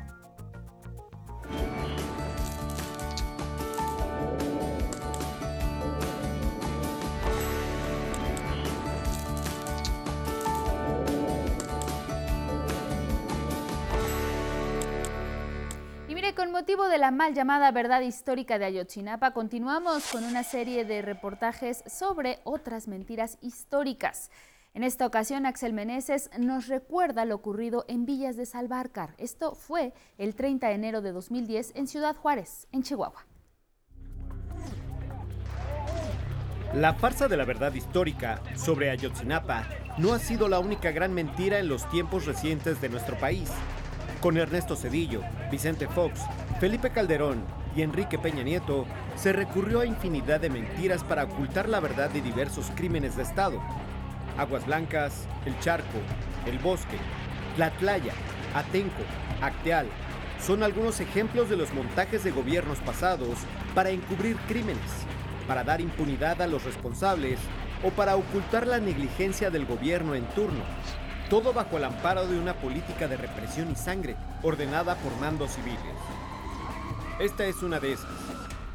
[16.69, 22.39] De la mal llamada verdad histórica de Ayotzinapa, continuamos con una serie de reportajes sobre
[22.43, 24.29] otras mentiras históricas.
[24.75, 29.15] En esta ocasión, Axel Meneses nos recuerda lo ocurrido en Villas de Salvarcar.
[29.17, 33.25] Esto fue el 30 de enero de 2010 en Ciudad Juárez, en Chihuahua.
[36.75, 41.57] La farsa de la verdad histórica sobre Ayotzinapa no ha sido la única gran mentira
[41.57, 43.49] en los tiempos recientes de nuestro país.
[44.21, 46.19] Con Ernesto Cedillo, Vicente Fox,
[46.59, 47.41] Felipe Calderón
[47.73, 52.19] y Enrique Peña Nieto, se recurrió a infinidad de mentiras para ocultar la verdad de
[52.19, 53.61] diversos crímenes de Estado.
[54.37, 55.99] Aguas Blancas, El Charco,
[56.45, 56.97] El Bosque,
[57.55, 58.11] Tlatlaya,
[58.53, 59.03] Atenco,
[59.41, 59.87] Acteal,
[60.45, 63.37] son algunos ejemplos de los montajes de gobiernos pasados
[63.73, 65.05] para encubrir crímenes,
[65.47, 67.39] para dar impunidad a los responsables
[67.85, 70.63] o para ocultar la negligencia del gobierno en turno.
[71.29, 75.79] Todo bajo el amparo de una política de represión y sangre ordenada por mandos civiles.
[77.19, 78.09] Esta es una de esas.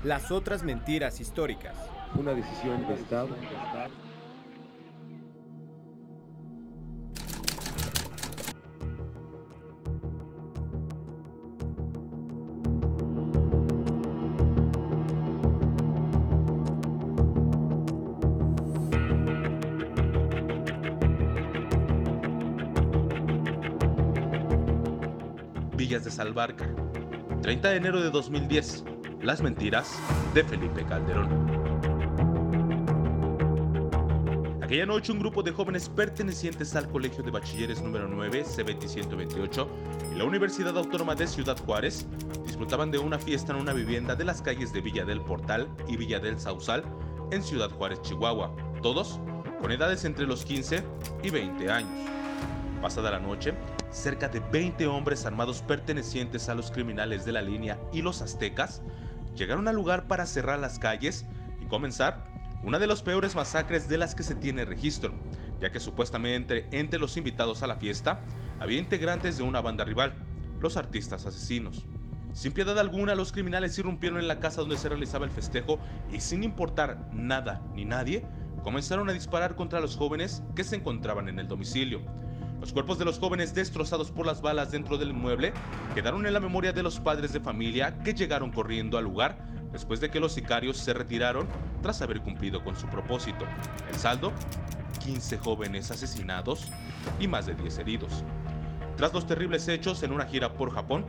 [0.05, 1.75] Las otras mentiras históricas.
[2.15, 3.31] Una decisión de Estado.
[26.35, 26.69] Salvarca.
[27.43, 28.85] 30 de enero de 2010.
[29.23, 29.97] Las mentiras
[30.35, 31.29] de Felipe Calderón.
[34.61, 39.69] Aquella noche un grupo de jóvenes pertenecientes al Colegio de Bachilleres número 9, CBT 128,
[40.13, 42.05] y la Universidad Autónoma de Ciudad Juárez
[42.45, 45.97] disfrutaban de una fiesta en una vivienda de las calles de Villa del Portal y
[45.97, 46.83] Villa del Sausal
[47.31, 49.21] en Ciudad Juárez, Chihuahua, todos
[49.61, 50.83] con edades entre los 15
[51.23, 52.11] y 20 años.
[52.83, 53.55] Pasada la noche,
[53.95, 58.83] cerca de 20 hombres armados pertenecientes a los criminales de la línea y los aztecas
[59.37, 61.25] llegaron al lugar para cerrar las calles
[61.61, 62.25] y comenzar
[62.65, 65.15] una de las peores masacres de las que se tiene registro,
[65.61, 68.21] ya que supuestamente entre los invitados a la fiesta
[68.59, 70.15] había integrantes de una banda rival,
[70.61, 71.87] los artistas asesinos.
[72.33, 75.79] Sin piedad alguna, los criminales irrumpieron en la casa donde se realizaba el festejo
[76.11, 78.27] y sin importar nada ni nadie,
[78.65, 82.24] comenzaron a disparar contra los jóvenes que se encontraban en el domicilio.
[82.65, 85.53] Los cuerpos de los jóvenes destrozados por las balas dentro del inmueble
[85.95, 89.37] quedaron en la memoria de los padres de familia que llegaron corriendo al lugar
[89.71, 91.47] después de que los sicarios se retiraron
[91.83, 93.45] tras haber cumplido con su propósito.
[93.93, 94.33] El saldo,
[95.05, 96.71] 15 jóvenes asesinados
[97.21, 98.25] y más de 10 heridos.
[98.97, 101.05] Tras los terribles hechos en una gira por Japón,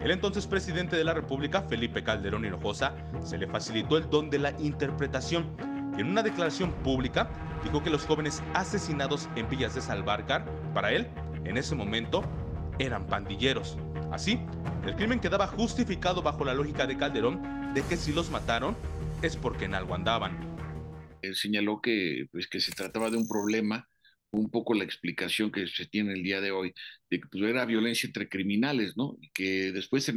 [0.00, 4.38] el entonces presidente de la República, Felipe Calderón Hinojosa, se le facilitó el don de
[4.38, 5.54] la interpretación
[5.98, 7.30] en una declaración pública
[7.62, 11.08] dijo que los jóvenes asesinados en Villas de Salvarcar, para él,
[11.44, 12.22] en ese momento,
[12.78, 13.78] eran pandilleros.
[14.12, 14.38] Así,
[14.86, 18.76] el crimen quedaba justificado bajo la lógica de Calderón de que si los mataron
[19.22, 20.54] es porque en algo andaban.
[21.22, 23.88] Él señaló que, pues, que se trataba de un problema,
[24.30, 26.74] un poco la explicación que se tiene el día de hoy,
[27.08, 29.16] de que pues, era violencia entre criminales, ¿no?
[29.20, 30.12] Y que después,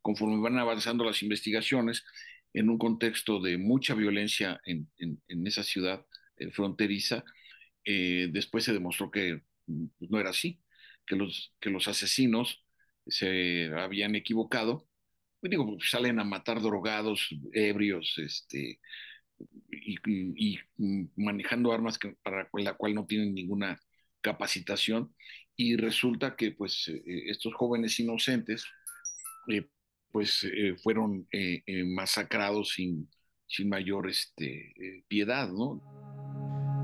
[0.00, 2.04] conforme van avanzando las investigaciones,
[2.54, 6.04] en un contexto de mucha violencia en, en, esa ciudad
[6.36, 7.24] eh, fronteriza,
[7.84, 9.42] eh, después se demostró que
[9.98, 10.60] pues, no era así,
[11.06, 12.64] que los, que los asesinos
[13.06, 14.88] se habían equivocado,
[15.40, 18.80] pues, digo, pues, salen a matar drogados, ebrios, este,
[19.70, 20.58] y,
[21.16, 23.80] manejando armas para la cual no tienen ninguna
[24.20, 25.14] capacitación,
[25.56, 28.64] y resulta que pues eh, estos jóvenes inocentes
[30.12, 33.08] pues eh, fueron eh, eh, masacrados sin,
[33.46, 35.80] sin mayor este, piedad, ¿no?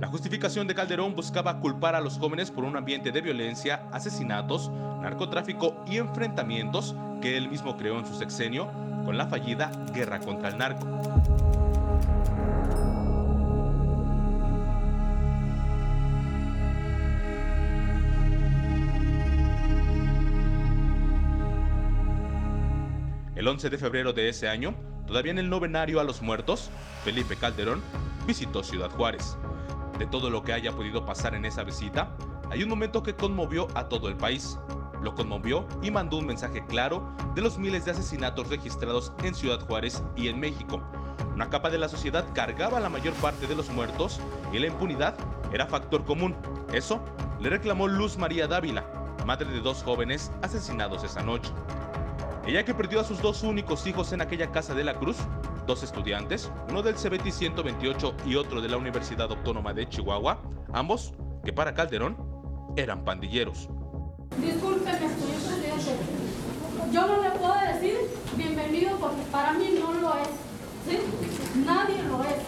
[0.01, 4.71] La justificación de Calderón buscaba culpar a los jóvenes por un ambiente de violencia, asesinatos,
[4.71, 8.73] narcotráfico y enfrentamientos que él mismo creó en su sexenio
[9.05, 10.87] con la fallida guerra contra el narco.
[23.39, 24.75] El 11 de febrero de ese año,
[25.07, 26.71] todavía en el novenario a los muertos,
[27.05, 27.85] Felipe Calderón
[28.27, 29.39] visitó Ciudad Juárez.
[29.97, 32.17] De todo lo que haya podido pasar en esa visita,
[32.51, 34.59] hay un momento que conmovió a todo el país.
[35.05, 39.61] Lo conmovió y mandó un mensaje claro de los miles de asesinatos registrados en Ciudad
[39.61, 40.83] Juárez y en México.
[41.33, 44.19] Una capa de la sociedad cargaba la mayor parte de los muertos
[44.53, 45.17] y la impunidad
[45.53, 46.35] era factor común.
[46.73, 47.01] Eso
[47.39, 48.85] le reclamó Luz María Dávila,
[49.25, 51.53] madre de dos jóvenes asesinados esa noche.
[52.49, 55.19] Ella que perdió a sus dos únicos hijos en aquella casa de la Cruz,
[55.67, 60.41] dos estudiantes, uno del CBT 128 y otro de la Universidad Autónoma de Chihuahua,
[60.73, 61.13] ambos,
[61.45, 62.17] que para Calderón,
[62.75, 63.69] eran pandilleros.
[64.41, 65.93] Discúlpeme, señor presidente.
[66.91, 67.99] Yo no le puedo decir
[68.35, 70.31] bienvenido porque para mí no lo es.
[71.67, 72.41] Nadie lo es.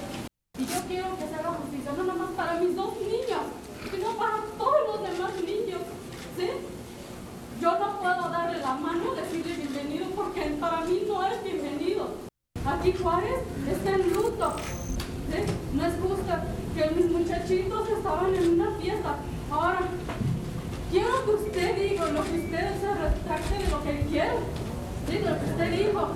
[0.58, 3.42] Y yo quiero que se haga justicia, no nomás para mis dos niños,
[3.94, 5.82] sino para todos los demás niños.
[6.38, 6.48] ¿sí?
[7.60, 9.69] Yo no puedo darle la mano, decirle
[10.32, 12.08] porque para mí no es bienvenido.
[12.64, 14.52] Aquí Juárez está en luto.
[15.74, 16.32] No es justo
[16.74, 19.16] que mis muchachitos estaban en una fiesta.
[19.50, 19.80] Ahora,
[20.92, 24.36] quiero que usted diga lo que usted se retracte de lo que quiere.
[25.08, 25.18] ¿sí?
[25.18, 26.08] Lo que usted dijo,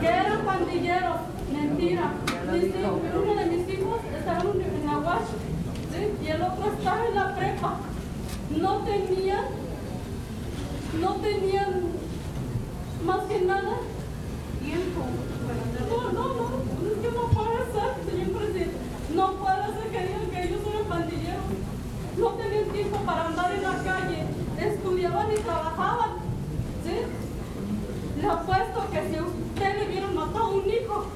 [0.00, 1.16] que eran pandilleros.
[1.52, 2.12] Mentira.
[2.50, 5.22] uno de mis hijos estaba en Aguas
[5.92, 6.24] ¿sí?
[6.24, 7.76] y el otro estaba en la prepa.
[8.50, 9.48] No tenía
[11.00, 11.82] no tenían
[13.04, 13.76] más que nada
[14.62, 15.00] tiempo.
[15.90, 18.76] No, no, no, es que no puede ser, señor presidente.
[19.14, 21.44] No puede ser que digan que ellos eran pandilleros.
[22.16, 24.24] No tenían tiempo para andar en la calle,
[24.58, 26.10] estudiaban y trabajaban.
[26.84, 28.20] ¿sí?
[28.20, 31.06] Le apuesto que si usted le hubiera matado a un hijo,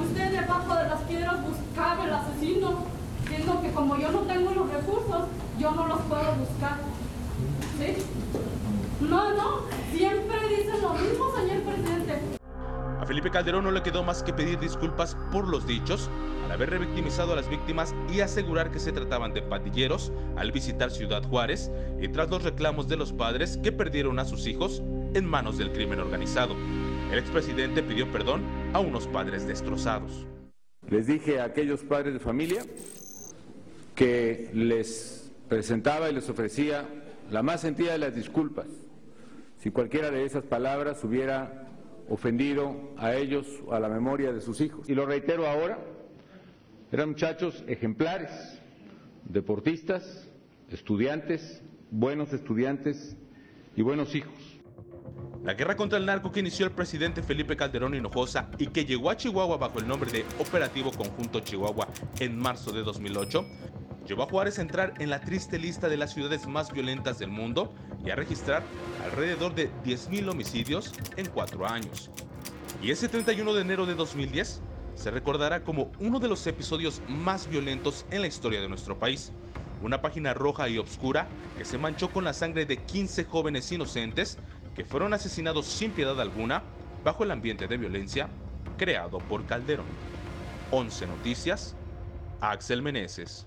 [0.00, 2.78] usted debajo de las piedras buscaba el asesino,
[3.28, 6.78] siendo que como yo no tengo los recursos, yo no los puedo buscar.
[7.78, 8.25] ¿sí?
[9.08, 9.60] No, no,
[9.92, 12.20] siempre dicen lo mismo, señor presidente.
[13.00, 16.10] A Felipe Calderón no le quedó más que pedir disculpas por los dichos,
[16.44, 20.90] al haber revictimizado a las víctimas y asegurar que se trataban de patilleros al visitar
[20.90, 24.82] Ciudad Juárez y tras los reclamos de los padres que perdieron a sus hijos
[25.14, 26.56] en manos del crimen organizado.
[27.12, 28.42] El expresidente pidió perdón
[28.72, 30.26] a unos padres destrozados.
[30.88, 32.64] Les dije a aquellos padres de familia
[33.94, 36.88] que les presentaba y les ofrecía
[37.30, 38.66] la más sentida de las disculpas
[39.66, 41.66] si cualquiera de esas palabras hubiera
[42.08, 44.88] ofendido a ellos o a la memoria de sus hijos.
[44.88, 45.80] Y lo reitero ahora,
[46.92, 48.30] eran muchachos ejemplares,
[49.24, 50.30] deportistas,
[50.70, 53.16] estudiantes, buenos estudiantes
[53.74, 54.60] y buenos hijos.
[55.42, 59.10] La guerra contra el narco que inició el presidente Felipe Calderón Hinojosa y que llegó
[59.10, 61.88] a Chihuahua bajo el nombre de Operativo Conjunto Chihuahua
[62.20, 63.44] en marzo de 2008,
[64.06, 67.30] llevó a Juárez a entrar en la triste lista de las ciudades más violentas del
[67.30, 68.62] mundo y a registrar
[69.04, 72.10] alrededor de 10.000 homicidios en cuatro años.
[72.82, 74.62] Y ese 31 de enero de 2010
[74.94, 79.32] se recordará como uno de los episodios más violentos en la historia de nuestro país.
[79.82, 81.26] Una página roja y oscura
[81.58, 84.38] que se manchó con la sangre de 15 jóvenes inocentes
[84.74, 86.62] que fueron asesinados sin piedad alguna
[87.04, 88.28] bajo el ambiente de violencia
[88.78, 89.86] creado por Calderón.
[90.70, 91.74] 11 Noticias,
[92.40, 93.46] Axel Meneses.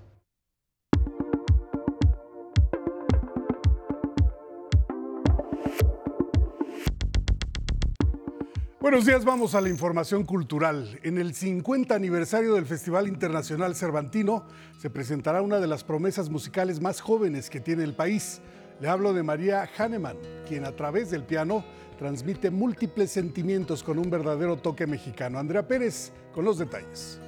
[8.82, 11.02] Buenos días, vamos a la información cultural.
[11.04, 14.46] En el 50 aniversario del Festival Internacional Cervantino
[14.78, 18.40] se presentará una de las promesas musicales más jóvenes que tiene el país.
[18.80, 20.16] Le hablo de María Hahnemann,
[20.48, 21.66] quien a través del piano
[21.98, 25.40] transmite múltiples sentimientos con un verdadero toque mexicano.
[25.40, 27.20] Andrea Pérez con los detalles.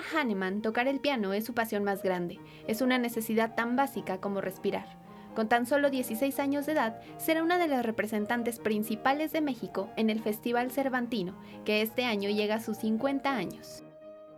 [0.00, 2.38] Hahnemann, tocar el piano es su pasión más grande.
[2.66, 4.98] Es una necesidad tan básica como respirar.
[5.34, 9.92] Con tan solo 16 años de edad, será una de las representantes principales de México
[9.96, 13.84] en el Festival Cervantino, que este año llega a sus 50 años.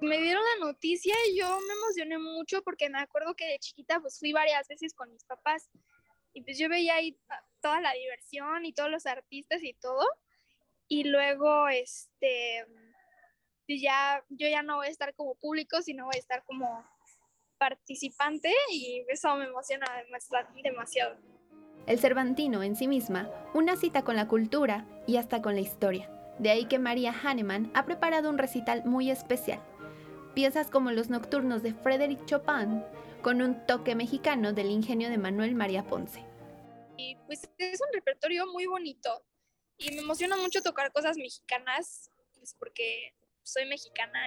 [0.03, 4.01] Me dieron la noticia y yo me emocioné mucho porque me acuerdo que de chiquita
[4.01, 5.71] pues fui varias veces con mis papás
[6.33, 7.19] y pues yo veía ahí
[7.61, 10.07] toda la diversión y todos los artistas y todo
[10.89, 12.67] y luego este
[13.75, 16.85] ya yo ya no voy a estar como público, sino voy a estar como
[17.59, 19.87] participante y eso me emociona
[20.63, 21.17] demasiado.
[21.87, 26.11] El Cervantino en sí misma, una cita con la cultura y hasta con la historia.
[26.39, 29.61] De ahí que María Hahnemann ha preparado un recital muy especial.
[30.35, 32.83] Piezas como los nocturnos de Frédéric Chopin,
[33.23, 36.25] con un toque mexicano del ingenio de Manuel María Ponce.
[36.97, 39.23] Y pues es un repertorio muy bonito
[39.77, 44.27] y me emociona mucho tocar cosas mexicanas, pues porque soy mexicana.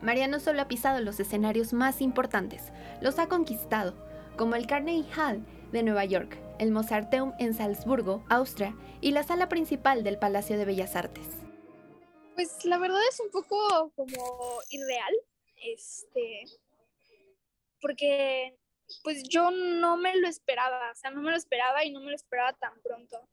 [0.00, 3.94] María no solo ha pisado los escenarios más importantes, los ha conquistado,
[4.36, 9.48] como el Carnegie Hall de Nueva York, el Mozarteum en Salzburgo, Austria, y la sala
[9.48, 11.26] principal del Palacio de Bellas Artes.
[12.34, 15.14] Pues la verdad es un poco como irreal,
[15.56, 16.44] este,
[17.80, 18.56] porque
[19.02, 22.10] pues yo no me lo esperaba, o sea, no me lo esperaba y no me
[22.10, 23.28] lo esperaba tan pronto.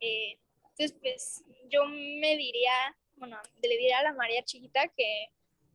[0.00, 0.38] Eh,
[0.70, 2.72] entonces, pues yo me diría
[3.22, 5.28] bueno, le diré a la María chiquita que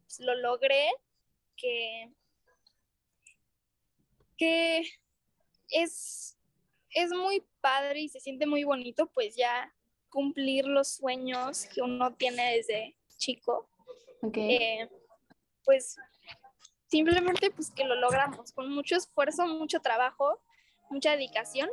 [0.04, 0.90] pues, lo logré,
[1.56, 2.12] que,
[4.36, 4.82] que
[5.70, 6.38] es,
[6.90, 9.74] es muy padre y se siente muy bonito, pues ya
[10.10, 13.70] cumplir los sueños que uno tiene desde chico.
[14.34, 14.90] Eh,
[15.64, 15.96] pues
[16.88, 20.42] simplemente pues que lo logramos con mucho esfuerzo, mucho trabajo,
[20.90, 21.70] mucha dedicación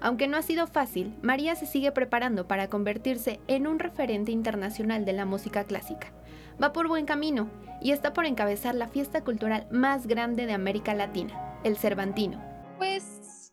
[0.00, 5.04] aunque no ha sido fácil, María se sigue preparando para convertirse en un referente internacional
[5.04, 6.12] de la música clásica.
[6.62, 7.50] Va por buen camino
[7.82, 12.42] y está por encabezar la fiesta cultural más grande de América Latina, el Cervantino.
[12.78, 13.52] Pues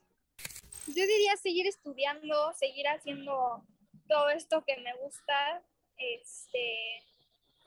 [0.87, 3.63] yo diría seguir estudiando, seguir haciendo
[4.07, 5.61] todo esto que me gusta,
[5.97, 7.03] este,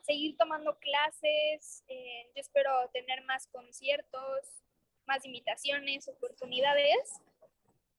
[0.01, 4.63] seguir tomando clases, eh, yo espero tener más conciertos,
[5.05, 7.21] más invitaciones, oportunidades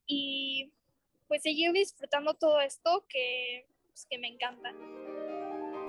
[0.06, 0.70] y
[1.28, 4.72] pues seguir disfrutando todo esto que, pues, que me encanta.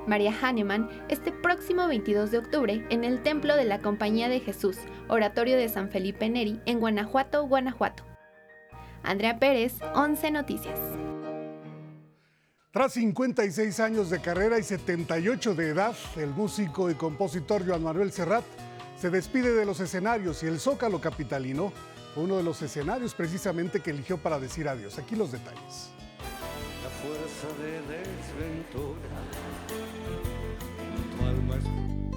[0.07, 4.77] María Hahnemann este próximo 22 de octubre en el Templo de la Compañía de Jesús,
[5.07, 8.03] Oratorio de San Felipe Neri, en Guanajuato, Guanajuato.
[9.03, 10.79] Andrea Pérez, 11 Noticias.
[12.71, 18.11] Tras 56 años de carrera y 78 de edad, el músico y compositor Joan Manuel
[18.11, 18.45] Serrat
[18.97, 21.71] se despide de los escenarios y el Zócalo capitalino
[22.15, 24.97] uno de los escenarios precisamente que eligió para decir adiós.
[24.99, 25.89] Aquí los detalles.
[26.83, 27.73] La fuerza de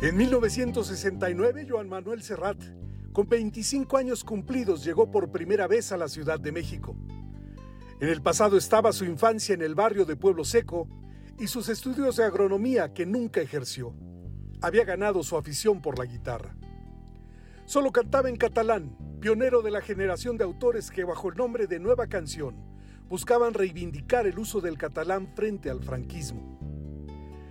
[0.03, 2.59] En 1969, Joan Manuel Serrat,
[3.13, 6.95] con 25 años cumplidos, llegó por primera vez a la Ciudad de México.
[7.99, 10.87] En el pasado estaba su infancia en el barrio de Pueblo Seco
[11.39, 13.95] y sus estudios de agronomía que nunca ejerció.
[14.61, 16.55] Había ganado su afición por la guitarra.
[17.67, 21.81] Solo cantaba en catalán, pionero de la generación de autores que bajo el nombre de
[21.81, 22.55] Nueva Canción
[23.09, 26.61] buscaban reivindicar el uso del catalán frente al franquismo.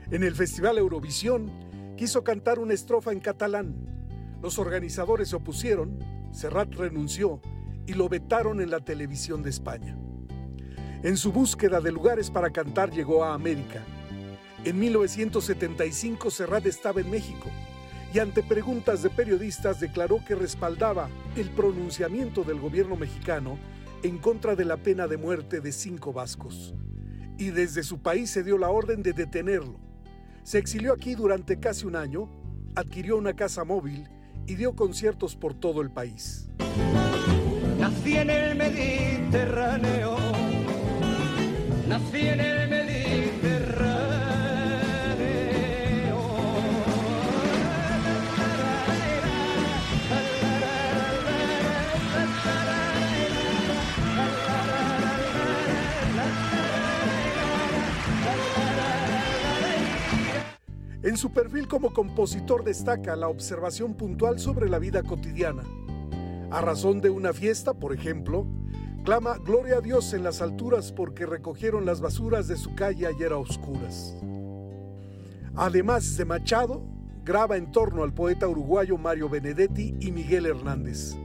[0.10, 1.52] En el Festival Eurovisión
[1.98, 3.76] quiso cantar una estrofa en catalán.
[4.42, 6.00] Los organizadores se opusieron,
[6.32, 7.42] Serrat renunció
[7.86, 9.98] y lo vetaron en la televisión de España.
[11.04, 13.84] En su búsqueda de lugares para cantar llegó a América.
[14.64, 17.50] En 1975 Serrat estaba en México
[18.16, 23.60] y ante preguntas de periodistas declaró que respaldaba el pronunciamiento del gobierno mexicano
[24.04, 26.74] en contra de la pena de muerte de cinco vascos.
[27.38, 29.82] Y desde su país se dio la orden de detenerlo.
[30.44, 32.30] Se exilió aquí durante casi un año,
[32.74, 34.08] adquirió una casa móvil
[34.48, 36.48] y dio conciertos por todo el país.
[37.78, 40.16] Nací en el Mediterráneo,
[41.90, 42.65] nací en el
[61.16, 65.64] En su perfil como compositor destaca la observación puntual sobre la vida cotidiana.
[66.52, 68.46] A razón de una fiesta, por ejemplo,
[69.06, 73.32] clama Gloria a Dios en las alturas porque recogieron las basuras de su calle ayer
[73.32, 74.14] a oscuras.
[75.56, 76.84] Además de Machado,
[77.24, 81.16] graba en torno al poeta uruguayo Mario Benedetti y Miguel Hernández.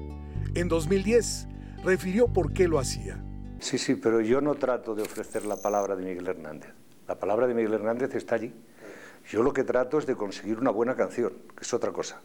[0.54, 1.48] En 2010
[1.82, 3.20] refirió por qué lo hacía.
[3.58, 6.70] Sí, sí, pero yo no trato de ofrecer la palabra de Miguel Hernández.
[7.08, 8.54] La palabra de Miguel Hernández está allí.
[9.28, 12.20] Yo lo que trato es de conseguir una buena canción, que es otra cosa.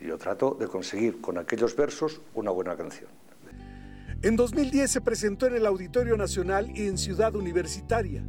[0.00, 3.10] Yo trato de conseguir con aquellos versos una buena canción.
[4.22, 8.24] En 2010 se presentó en el Auditorio Nacional y en Ciudad Universitaria,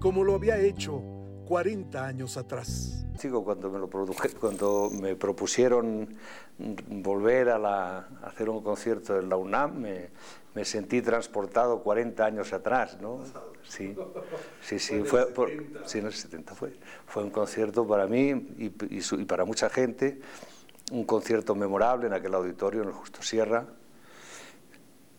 [0.00, 1.02] como lo había hecho
[1.46, 3.05] 40 años atrás.
[3.44, 6.16] Cuando me lo produje, cuando me propusieron
[6.58, 10.08] volver a, la, a hacer un concierto en la UNAM, me,
[10.54, 13.20] me sentí transportado 40 años atrás, ¿no?
[13.62, 13.96] Sí,
[14.60, 15.50] sí, sí, fue, por,
[15.86, 16.74] sí, en el 70 fue.
[17.06, 20.20] Fue un concierto para mí y, y, y, para mucha gente,
[20.92, 23.66] un concierto memorable en aquel auditorio, en el Justo Sierra.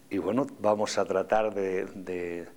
[0.09, 2.47] Y bueno, vamos a tratar de, de,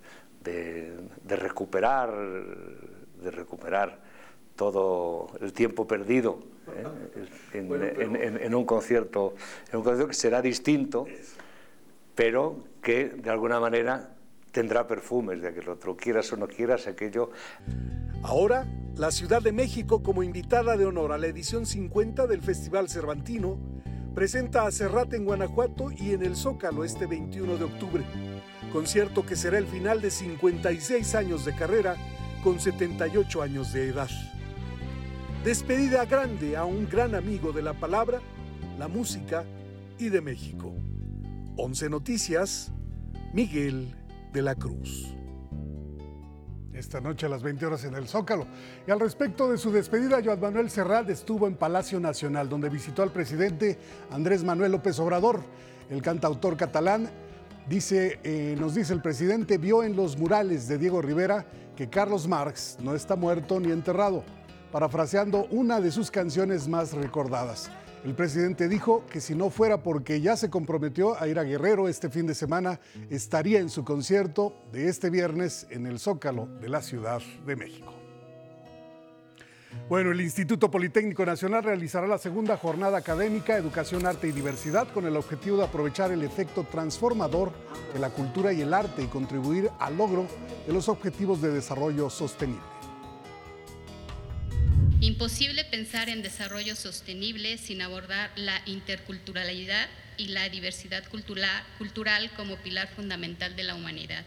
[0.43, 4.10] de, de recuperar, de recuperar
[4.55, 6.39] todo el tiempo perdido
[6.75, 7.57] ¿eh?
[7.57, 9.35] en, en, en, en, un concierto,
[9.71, 11.05] en un concierto que será distinto,
[12.15, 14.11] pero que de alguna manera
[14.51, 17.31] tendrá perfumes de aquel otro, quieras o no quieras aquello.
[18.23, 22.89] Ahora, la Ciudad de México como invitada de honor a la edición 50 del Festival
[22.89, 23.57] Cervantino
[24.13, 28.03] presenta a Serrat en Guanajuato y en el Zócalo este 21 de octubre,
[28.73, 31.95] concierto que será el final de 56 años de carrera
[32.43, 34.09] con 78 años de edad.
[35.43, 38.21] Despedida grande a un gran amigo de la palabra,
[38.77, 39.43] la música
[39.97, 40.71] y de México.
[41.57, 42.71] 11 Noticias,
[43.33, 43.95] Miguel
[44.33, 45.15] de la Cruz.
[46.73, 48.45] Esta noche a las 20 horas en el Zócalo.
[48.87, 53.01] Y al respecto de su despedida, Joan Manuel Serrat estuvo en Palacio Nacional, donde visitó
[53.01, 53.79] al presidente
[54.11, 55.41] Andrés Manuel López Obrador.
[55.89, 57.09] El cantautor catalán
[57.67, 62.27] dice, eh, nos dice el presidente, vio en los murales de Diego Rivera que Carlos
[62.27, 64.23] Marx no está muerto ni enterrado,
[64.71, 67.69] parafraseando una de sus canciones más recordadas.
[68.03, 71.87] El presidente dijo que si no fuera porque ya se comprometió a ir a Guerrero
[71.87, 72.79] este fin de semana,
[73.11, 77.93] estaría en su concierto de este viernes en el Zócalo de la Ciudad de México.
[79.87, 85.05] Bueno, el Instituto Politécnico Nacional realizará la segunda jornada académica Educación, Arte y Diversidad con
[85.05, 87.51] el objetivo de aprovechar el efecto transformador
[87.93, 90.25] de la cultura y el arte y contribuir al logro
[90.65, 92.70] de los objetivos de desarrollo sostenible.
[95.03, 102.87] Imposible pensar en desarrollo sostenible sin abordar la interculturalidad y la diversidad cultural, como pilar
[102.89, 104.23] fundamental de la humanidad.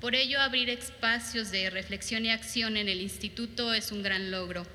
[0.00, 4.66] Por ello, abrir espacios de reflexión y acción en el instituto es un gran logro.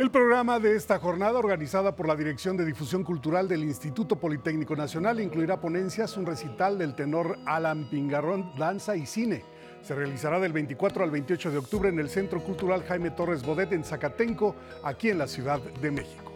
[0.00, 4.74] El programa de esta jornada, organizada por la Dirección de Difusión Cultural del Instituto Politécnico
[4.74, 9.44] Nacional, incluirá ponencias, un recital del tenor Alan Pingarrón, danza y cine.
[9.86, 13.70] Se realizará del 24 al 28 de octubre en el Centro Cultural Jaime Torres Bodet
[13.70, 16.32] en Zacatenco, aquí en la Ciudad de México.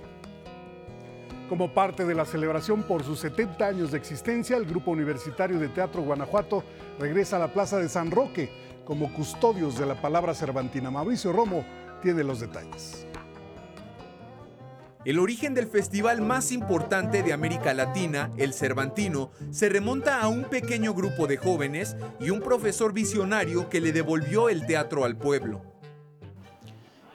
[1.49, 5.67] Como parte de la celebración por sus 70 años de existencia, el Grupo Universitario de
[5.67, 6.63] Teatro Guanajuato
[7.01, 8.49] regresa a la Plaza de San Roque
[8.85, 10.93] como custodios de la palabra cervantina.
[10.93, 11.65] Mauricio Romo
[12.01, 13.05] tiene los detalles.
[15.07, 20.45] El origen del festival más importante de América Latina, el Cervantino, se remonta a un
[20.45, 25.70] pequeño grupo de jóvenes y un profesor visionario que le devolvió el teatro al pueblo.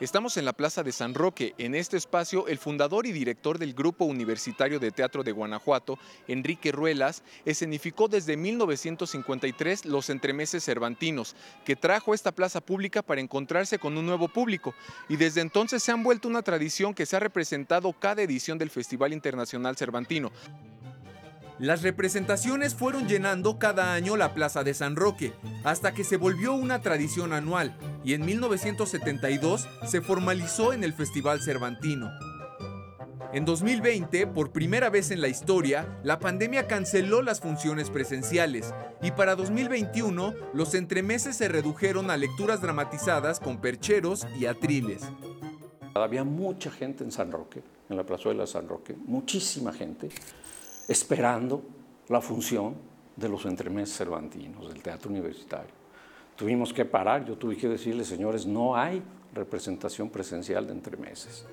[0.02, 1.56] Estamos en la Plaza de San Roque.
[1.58, 6.74] En este espacio, el fundador y director del Grupo Universitario de Teatro de Guanajuato, Enrique
[6.74, 13.98] Ruelas, escenificó desde 1953 Los Entremeses Cervantinos, que trajo esta plaza pública para encontrarse con
[13.98, 14.76] un nuevo público.
[15.08, 18.72] Y desde entonces se han vuelto una tradición que se ha representado cada edición del
[18.72, 20.30] Festival Internacional Cervantino.
[21.58, 25.32] Las representaciones fueron llenando cada año la Plaza de San Roque,
[25.64, 31.42] hasta que se volvió una tradición anual y en 1972 se formalizó en el Festival
[31.42, 32.12] Cervantino.
[33.32, 39.12] En 2020, por primera vez en la historia, la pandemia canceló las funciones presenciales y
[39.12, 45.04] para 2021 los entremeses se redujeron a lecturas dramatizadas con percheros y atriles.
[45.94, 50.10] Había mucha gente en San Roque, en la plazuela de San Roque, muchísima gente
[50.88, 51.64] esperando
[52.10, 52.76] la función
[53.16, 55.74] de los entremeses cervantinos del teatro universitario.
[56.36, 59.02] Tuvimos que parar, yo tuve que decirles, señores, no hay
[59.34, 61.46] representación presencial de entremeses.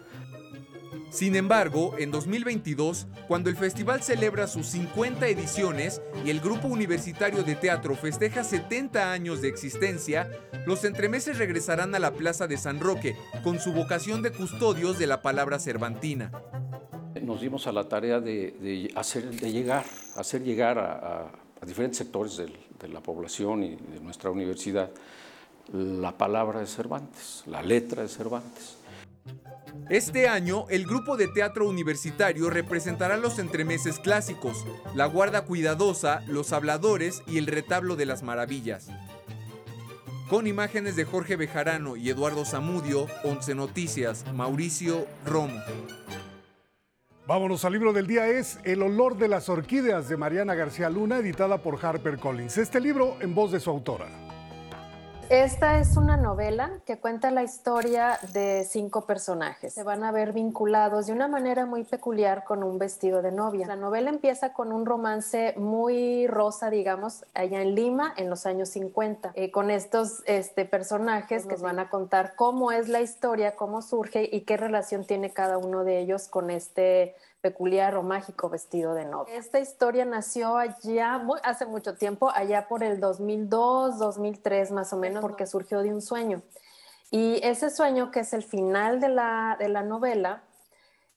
[1.11, 7.43] Sin embargo, en 2022, cuando el festival celebra sus 50 ediciones y el grupo universitario
[7.43, 10.31] de teatro festeja 70 años de existencia,
[10.67, 13.15] los entremeses regresarán a la Plaza de San Roque
[13.45, 16.33] con su vocación de custodios de la palabra cervantina.
[17.23, 19.85] Nos dimos a la tarea de, hacer, de llegar,
[20.17, 21.31] hacer llegar a,
[21.65, 24.91] diferentes sectores de la población y de nuestra universidad
[25.73, 28.77] la palabra de Cervantes, la letra de Cervantes.
[29.89, 36.53] Este año, el grupo de teatro universitario representará los entremeses clásicos, La Guarda Cuidadosa, Los
[36.53, 38.89] Habladores y El Retablo de las Maravillas.
[40.29, 45.61] Con imágenes de Jorge Bejarano y Eduardo Zamudio, Once Noticias, Mauricio Romo.
[47.25, 51.19] Vámonos al libro del día es El olor de las orquídeas de Mariana García Luna,
[51.19, 52.59] editada por Harper Collins.
[52.59, 54.32] Este libro en voz de su autora.
[55.33, 59.73] Esta es una novela que cuenta la historia de cinco personajes.
[59.73, 63.67] Se van a ver vinculados de una manera muy peculiar con un vestido de novia.
[63.67, 68.69] La novela empieza con un romance muy rosa, digamos, allá en Lima en los años
[68.69, 73.57] 50, eh, con estos este, personajes que nos van a contar cómo es la historia,
[73.57, 78.49] cómo surge y qué relación tiene cada uno de ellos con este peculiar o mágico
[78.49, 79.35] vestido de novia.
[79.35, 85.21] Esta historia nació allá, hace mucho tiempo, allá por el 2002, 2003 más o menos,
[85.21, 86.41] porque surgió de un sueño.
[87.11, 90.45] Y ese sueño, que es el final de la, de la novela,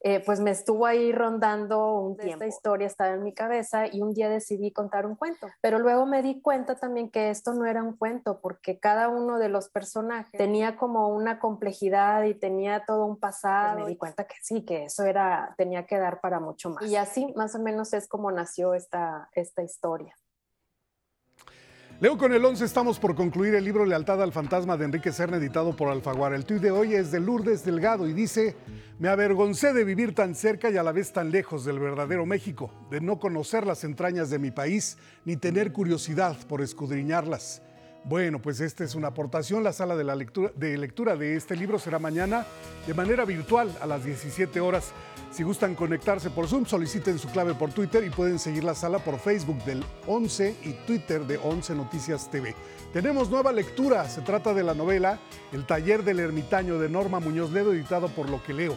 [0.08, 2.44] eh, pues me estuvo ahí rondando un tiempo.
[2.44, 5.48] Esta historia estaba en mi cabeza y un día decidí contar un cuento.
[5.62, 9.40] Pero luego me di cuenta también que esto no era un cuento porque cada uno
[9.40, 13.74] de los personajes tenía como una complejidad y tenía todo un pasado.
[13.74, 16.86] Pues me di cuenta que sí, que eso era, tenía que dar para mucho más.
[16.86, 20.16] Y así más o menos es como nació esta, esta historia.
[22.02, 25.38] Leo con el 11 estamos por concluir el libro Lealtad al Fantasma de Enrique Serna,
[25.38, 26.36] editado por Alfaguara.
[26.36, 28.58] El tuit de hoy es de Lourdes Delgado y dice,
[29.00, 32.70] me avergoncé de vivir tan cerca y a la vez tan lejos del verdadero México,
[32.92, 37.62] de no conocer las entrañas de mi país, ni tener curiosidad por escudriñarlas.
[38.08, 39.64] Bueno, pues esta es una aportación.
[39.64, 42.46] La sala de, lectura, de lectura de este libro será mañana
[42.86, 44.92] de manera virtual a las 17 horas.
[45.32, 49.00] Si gustan conectarse por Zoom, soliciten su clave por Twitter y pueden seguir la sala
[49.00, 52.54] por Facebook del 11 y Twitter de 11 Noticias TV.
[52.94, 55.18] Tenemos nueva lectura, se trata de la novela
[55.52, 58.76] El taller del ermitaño de Norma Muñoz Ledo, editado por Lo que leo.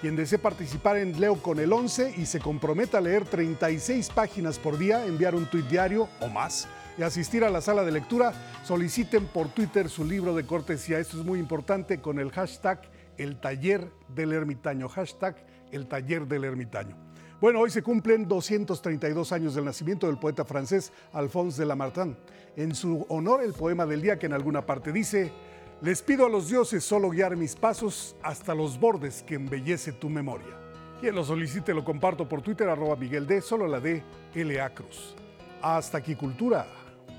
[0.00, 4.58] Quien desee participar en Leo con el 11 y se comprometa a leer 36 páginas
[4.58, 6.66] por día, enviar un tuit diario o más
[6.98, 8.32] y asistir a la sala de lectura,
[8.64, 10.98] soliciten por Twitter su libro de cortesía.
[10.98, 12.80] Esto es muy importante con el hashtag
[13.16, 14.88] El Taller del Ermitaño.
[14.88, 15.36] Hashtag
[15.72, 16.96] el taller del ermitaño.
[17.40, 22.16] Bueno, hoy se cumplen 232 años del nacimiento del poeta francés Alphonse de Lamartine.
[22.56, 25.32] En su honor, el poema del día que en alguna parte dice,
[25.80, 30.10] les pido a los dioses solo guiar mis pasos hasta los bordes que embellece tu
[30.10, 30.58] memoria.
[31.00, 34.02] Quien lo solicite lo comparto por Twitter, arroba Miguel D, solo la D,
[34.34, 34.74] L.A.
[34.74, 35.16] Cruz.
[35.62, 36.66] Hasta aquí Cultura.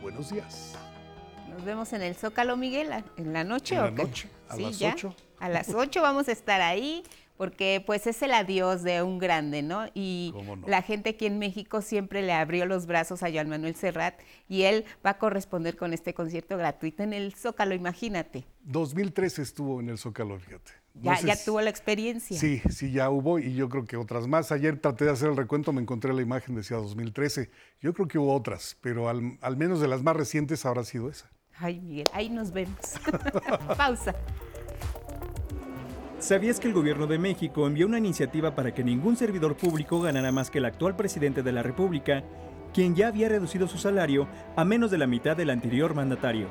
[0.02, 0.76] Buenos días.
[1.50, 3.76] Nos vemos en el Zócalo, Miguel, en la noche.
[3.76, 5.16] En la noche, a las 8.
[5.40, 7.04] A las 8 vamos a estar ahí
[7.38, 9.86] porque pues es el adiós de un grande, ¿no?
[9.94, 10.34] Y
[10.66, 14.64] la gente aquí en México siempre le abrió los brazos a Joan Manuel Serrat y
[14.64, 18.46] él va a corresponder con este concierto gratuito en el Zócalo, imagínate.
[18.62, 20.81] 2013 estuvo en el Zócalo, fíjate.
[20.94, 22.38] Ya, ya tuvo la experiencia.
[22.38, 24.52] Sí, sí, ya hubo y yo creo que otras más.
[24.52, 27.50] Ayer traté de hacer el recuento, me encontré la imagen, decía 2013.
[27.80, 31.10] Yo creo que hubo otras, pero al, al menos de las más recientes habrá sido
[31.10, 31.30] esa.
[31.58, 32.78] Ay, Miguel, ahí nos vemos.
[33.78, 34.16] Pausa.
[36.20, 40.32] ¿Sabías que el gobierno de México envió una iniciativa para que ningún servidor público ganara
[40.32, 42.24] más que el actual presidente de la República,
[42.74, 46.48] quien ya había reducido su salario a menos de la mitad del anterior mandatario?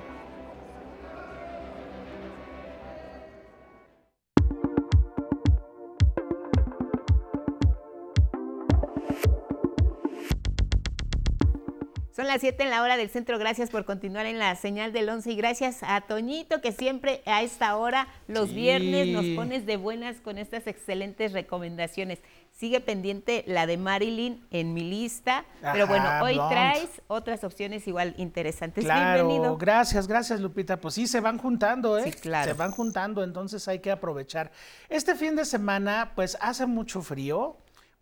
[12.31, 13.39] Las 7 en la hora del centro.
[13.41, 17.43] Gracias por continuar en la señal del 11 y gracias a Toñito que siempre a
[17.43, 18.55] esta hora, los Sí.
[18.55, 22.21] viernes, nos pones de buenas con estas excelentes recomendaciones.
[22.53, 26.55] Sigue pendiente la de Marilyn en mi lista, pero bueno, hoy Blonde.
[26.55, 28.85] traes otras opciones igual interesantes.
[28.85, 29.57] Claro, Bienvenido.
[29.57, 30.77] gracias, gracias Lupita.
[30.79, 32.05] Pues sí, se van juntando, ¿eh?
[32.05, 32.47] Sí, claro.
[32.49, 34.53] Se van juntando, entonces hay que aprovechar.
[34.89, 37.57] Este fin de semana, pues hace mucho frío,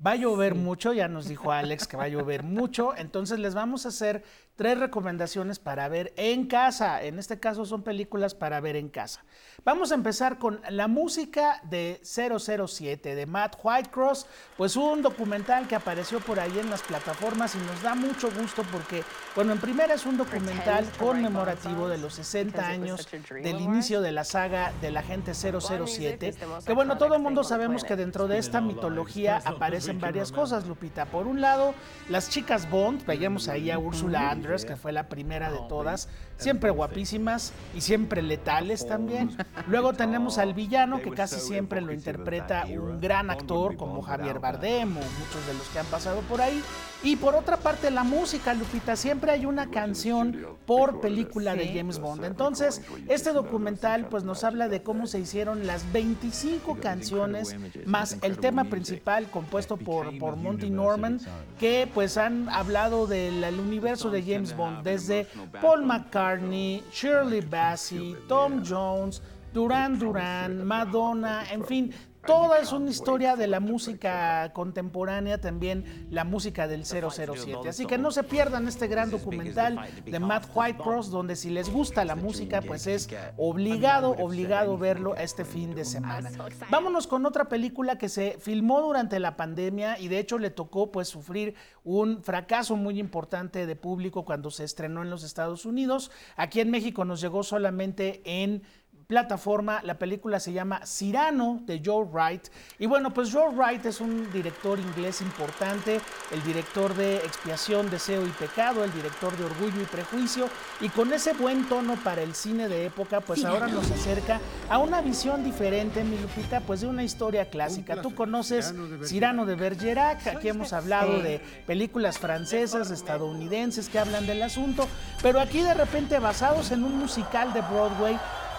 [0.05, 3.55] va a llover mucho, ya nos dijo Alex que va a llover mucho, entonces les
[3.55, 4.23] vamos a hacer
[4.59, 7.01] tres recomendaciones para ver en casa.
[7.05, 9.25] En este caso son películas para ver en casa.
[9.65, 14.27] Vamos a empezar con la música de 007 de Matt Whitecross,
[14.57, 18.65] pues un documental que apareció por ahí en las plataformas y nos da mucho gusto
[18.73, 19.05] porque,
[19.37, 24.25] bueno, en primera es un documental conmemorativo de los 60 años del inicio de la
[24.25, 26.35] saga del agente 007,
[26.67, 29.37] que bueno, todo el mundo sabemos que dentro de esta mitología
[29.93, 31.07] varias cosas, Lupita.
[31.07, 31.75] Por un lado,
[32.09, 36.71] las chicas Bond, veíamos ahí a Úrsula Andress, que fue la primera de todas, siempre
[36.71, 39.37] guapísimas y siempre letales también.
[39.67, 44.91] Luego tenemos al villano, que casi siempre lo interpreta un gran actor como Javier Bardem
[44.97, 46.63] o muchos de los que han pasado por ahí.
[47.03, 52.01] Y por otra parte, la música, Lupita, siempre hay una canción por película de James
[52.01, 52.25] Bond.
[52.25, 58.39] Entonces, este documental pues nos habla de cómo se hicieron las 25 canciones más el
[58.39, 61.21] tema principal compuesto por, por Monty Norman,
[61.59, 65.27] que pues han hablado del el universo de James Bond, desde
[65.61, 69.23] Paul McCartney, Shirley Bassey, Tom Jones,
[69.53, 71.95] Duran Duran, Madonna, en fin,
[72.29, 77.71] toda es una historia de la música contemporánea, también la música del 007.
[77.71, 82.05] Así que no se pierdan este gran documental de Matt Whitecross, donde si les gusta
[82.05, 83.09] la música, pues es
[83.39, 86.31] obligado, obligado verlo este fin de semana.
[86.71, 90.93] Vámonos con otra película que se filmó durante la pandemia y de hecho le tocó
[90.93, 96.11] pues sufrir un fracaso muy importante de público cuando se estrenó en los Estados Unidos.
[96.37, 98.63] Aquí en México nos llegó solamente en
[99.09, 99.81] plataforma.
[99.85, 102.49] La película se llama Cyrano de Joe Wright.
[102.79, 105.99] Y bueno, pues Joe Wright es un director inglés importante,
[106.31, 110.51] el director de Expiación, Deseo y Pecado, el director de Orgullo y Prejuicio.
[110.83, 114.77] Y con ese buen tono para el cine de época, pues ahora nos acerca a
[114.77, 118.03] una visión diferente, mi Lupita, pues de una historia clásica.
[118.03, 118.75] Tú conoces
[119.07, 124.87] Cyrano de Bergerac, aquí hemos hablado de películas francesas, estadounidenses que hablan del asunto,
[125.23, 128.19] pero aquí de repente basados en un musical de Broadway,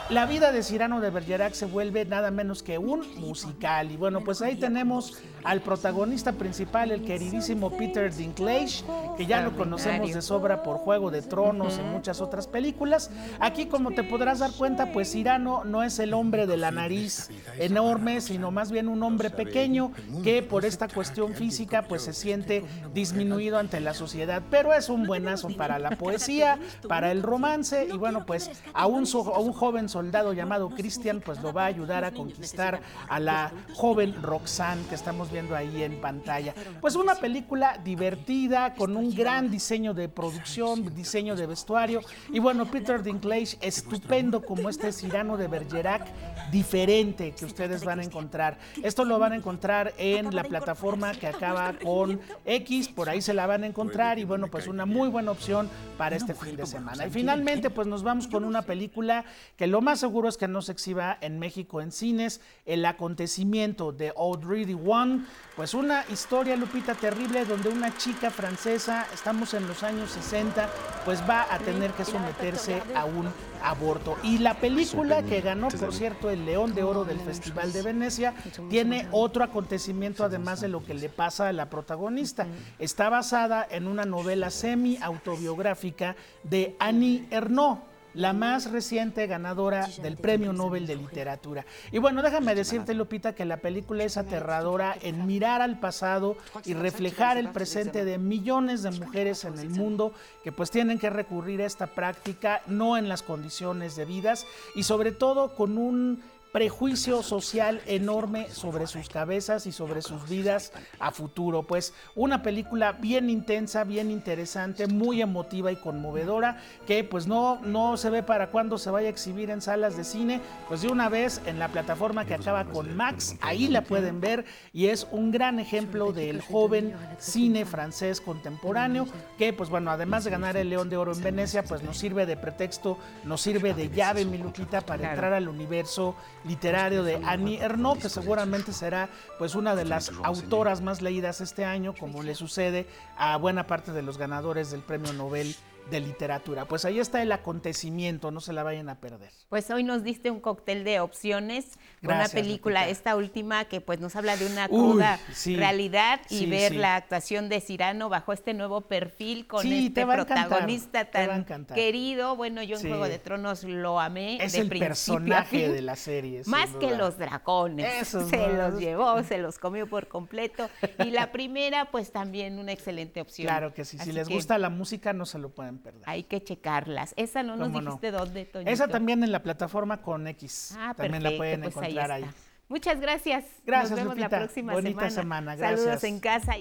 [0.10, 3.92] la vida de Cyrano de Bergerac se vuelve nada menos que un musical.
[3.92, 8.84] Y bueno, pues ahí tenemos al protagonista principal, el queridísimo Peter Dinklage,
[9.18, 13.12] que ya lo conocemos de sobra por Juego de Tronos y muchas otras películas.
[13.40, 17.30] Aquí, como te podrás dar cuenta, pues Cyrano no es el hombre de la nariz
[17.60, 19.92] enorme, sino más bien un hombre pequeño
[20.24, 22.64] que por esta cuestión física pues se siente
[22.96, 24.42] disminuido ante la sociedad.
[24.50, 26.58] Pero es un buenazo para la poesía,
[26.88, 31.52] para el romance y bueno, pues a un, so- joven soldado llamado Christian pues lo
[31.52, 32.80] va a ayudar a conquistar
[33.10, 36.54] a la joven Roxanne que estamos viendo ahí en pantalla.
[36.80, 42.00] Pues una película divertida con un gran diseño de producción, diseño de vestuario
[42.32, 46.08] y bueno, Peter Dinklage estupendo como este Cyrano de Bergerac
[46.50, 48.58] diferente que ustedes van a encontrar.
[48.82, 53.34] Esto lo van a encontrar en la plataforma que acaba con X, por ahí se
[53.34, 56.66] la van a encontrar y bueno, pues una muy buena opción para este fin de
[56.66, 57.06] semana.
[57.06, 59.26] Y finalmente, pues nos vamos con una película
[59.58, 63.92] que lo más seguro es que no se exhiba en México en cines, El acontecimiento
[63.92, 65.26] de Already One,
[65.56, 70.70] pues una historia, Lupita, terrible donde una chica francesa, estamos en los años 60,
[71.06, 73.28] pues va a tener que someterse a un
[73.62, 74.18] aborto.
[74.24, 78.34] Y la película que ganó, por cierto, el León de Oro del Festival de Venecia,
[78.70, 82.48] tiene otro acontecimiento además de lo que le pasa a la protagonista.
[82.78, 90.54] Está basada en una novela semi-autobiográfica de Annie Ernaux la más reciente ganadora del Premio
[90.54, 91.66] Nobel de Literatura.
[91.92, 96.74] Y bueno, déjame decirte, Lupita, que la película es aterradora en mirar al pasado y
[96.74, 101.62] reflejar el presente de millones de mujeres en el mundo que pues tienen que recurrir
[101.62, 104.46] a esta práctica, no en las condiciones debidas
[104.76, 106.22] y sobre todo con un
[106.52, 111.64] prejuicio social enorme sobre sus cabezas y sobre sus vidas a futuro.
[111.64, 117.98] Pues una película bien intensa, bien interesante, muy emotiva y conmovedora, que pues no, no
[117.98, 121.10] se ve para cuándo se vaya a exhibir en salas de cine, pues de una
[121.10, 125.32] vez en la plataforma que acaba con Max, ahí la pueden ver y es un
[125.32, 130.90] gran ejemplo del joven cine francés contemporáneo, que pues bueno, además de ganar el León
[130.90, 134.82] de Oro en Venecia, pues nos sirve de pretexto, nos sirve de llave, mi Lupita,
[134.82, 136.16] para entrar al universo
[136.46, 141.66] literario de Annie Ernaux, que seguramente será pues una de las autoras más leídas este
[141.66, 142.88] año, como le sucede
[143.18, 145.56] a buena parte de los ganadores del Premio Nobel
[145.90, 146.66] de literatura.
[146.66, 149.32] Pues ahí está el acontecimiento, no se la vayan a perder.
[149.50, 154.00] Pues hoy nos diste un cóctel de opciones con una película, esta última que pues
[154.00, 158.82] nos habla de una cruda realidad y ver la actuación de Cirano bajo este nuevo
[158.82, 162.36] perfil con este protagonista tan querido.
[162.36, 166.44] Bueno, yo en Juego de Tronos lo amé es de el personaje de la serie.
[166.46, 168.08] Más que los dragones.
[168.30, 170.70] se los llevó, se los comió por completo.
[171.00, 173.48] Y la primera, pues también una excelente opción.
[173.48, 173.98] Claro que sí.
[173.98, 176.04] si les gusta la música, no se lo pueden perder.
[176.06, 177.14] Hay que checarlas.
[177.18, 178.72] Esa no nos dijiste dónde, Toñito.
[178.72, 180.76] Esa también en la plataforma con X.
[180.78, 182.26] Ah, también la pueden pues encontrar ahí,
[182.68, 183.46] Muchas gracias.
[183.66, 184.30] Gracias, Nos vemos Lupita.
[184.30, 185.22] la próxima Bonita semana.
[185.22, 185.56] semana.
[185.56, 185.80] Gracias.
[185.80, 186.56] Saludos en casa.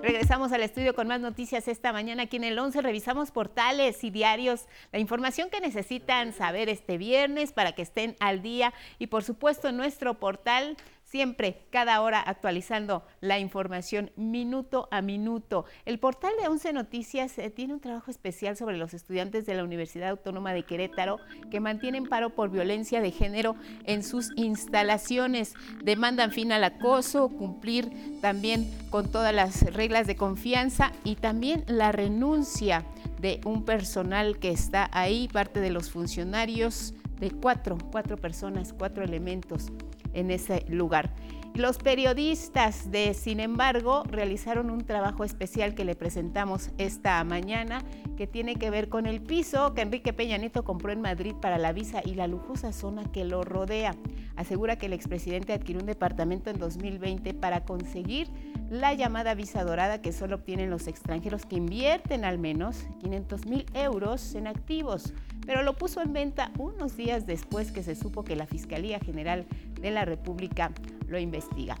[0.00, 2.80] Regresamos al estudio con más noticias esta mañana aquí en el 11.
[2.80, 8.40] Revisamos portales y diarios, la información que necesitan saber este viernes para que estén al
[8.40, 10.78] día y por supuesto nuestro portal
[11.10, 15.64] siempre, cada hora actualizando la información minuto a minuto.
[15.86, 19.64] El portal de 11 Noticias eh, tiene un trabajo especial sobre los estudiantes de la
[19.64, 21.18] Universidad Autónoma de Querétaro
[21.50, 25.54] que mantienen paro por violencia de género en sus instalaciones.
[25.82, 31.90] Demandan fin al acoso, cumplir también con todas las reglas de confianza y también la
[31.90, 32.84] renuncia
[33.18, 39.02] de un personal que está ahí, parte de los funcionarios de cuatro, cuatro personas, cuatro
[39.02, 39.72] elementos
[40.18, 41.14] en ese lugar.
[41.58, 47.82] Los periodistas de Sin embargo realizaron un trabajo especial que le presentamos esta mañana
[48.16, 51.58] que tiene que ver con el piso que Enrique Peña Nieto compró en Madrid para
[51.58, 53.96] la visa y la lujosa zona que lo rodea.
[54.36, 58.28] Asegura que el expresidente adquirió un departamento en 2020 para conseguir
[58.70, 63.66] la llamada visa dorada que solo obtienen los extranjeros que invierten al menos 500 mil
[63.74, 65.12] euros en activos,
[65.48, 69.46] pero lo puso en venta unos días después que se supo que la Fiscalía General
[69.80, 70.72] de la República
[71.06, 71.78] lo investiga.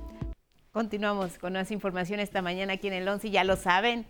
[0.72, 4.06] Continuamos con más información esta mañana aquí en el 11, ya lo saben.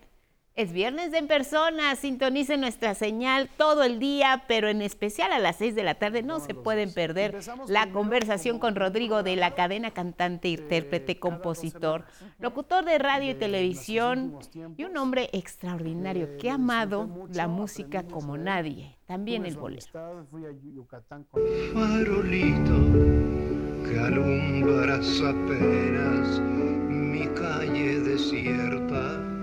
[0.55, 5.41] Es viernes de en persona, sintonicen nuestra señal todo el día, pero en especial a
[5.41, 9.57] las 6 de la tarde no se pueden perder la conversación con Rodrigo de la
[9.57, 12.05] cadena cantante, intérprete, compositor,
[12.39, 14.39] locutor de radio y televisión
[14.77, 19.87] y un hombre extraordinario que ha amado la música como nadie, también el bolero.
[21.73, 22.79] Farolito
[23.85, 29.38] que alumbras apenas mi calle desierta.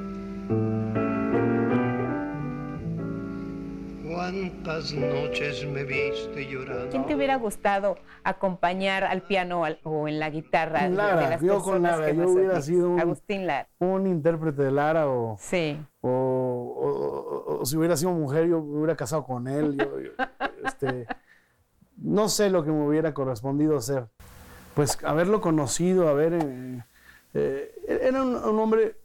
[4.19, 6.89] ¿Cuántas noches me viste llorando?
[6.89, 10.83] ¿Quién te hubiera gustado acompañar al piano o al- o en la guitarra?
[10.87, 13.67] de Lara, las yo con Lara, yo hubiera sido un, Agustín Lara.
[13.79, 15.77] un intérprete de Lara o, sí.
[15.99, 19.75] o, o- o si hubiera sido mujer yo me hubiera casado con él.
[19.77, 20.11] yo- yo,
[20.63, 21.07] este,
[21.97, 24.07] no sé lo que me hubiera correspondido hacer.
[24.75, 26.35] Pues haberlo conocido, haber...
[26.41, 26.83] eh,
[27.33, 28.95] eh, era un, un hombre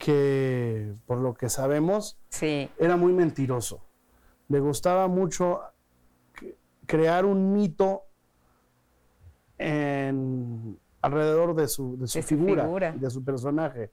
[0.00, 2.18] que, por lo que sabemos,
[2.76, 3.84] era muy mentiroso.
[4.48, 5.60] Le gustaba mucho
[6.86, 8.02] crear un mito
[9.58, 12.92] en- alrededor de su, de su De su figura, figura.
[12.92, 13.90] de su personaje.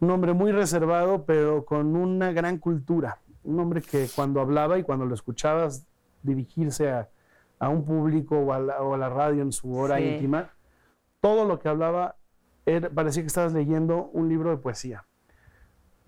[0.00, 3.18] Un hombre muy reservado, pero con una gran cultura.
[3.44, 5.86] Un hombre que cuando hablaba y cuando lo escuchabas
[6.22, 7.08] dirigirse a,
[7.58, 10.04] a un público o a, la, o a la radio en su hora Sí.
[10.04, 10.50] íntima,
[11.20, 12.16] todo lo que hablaba
[12.66, 15.04] era- parecía que estabas leyendo un libro de poesía.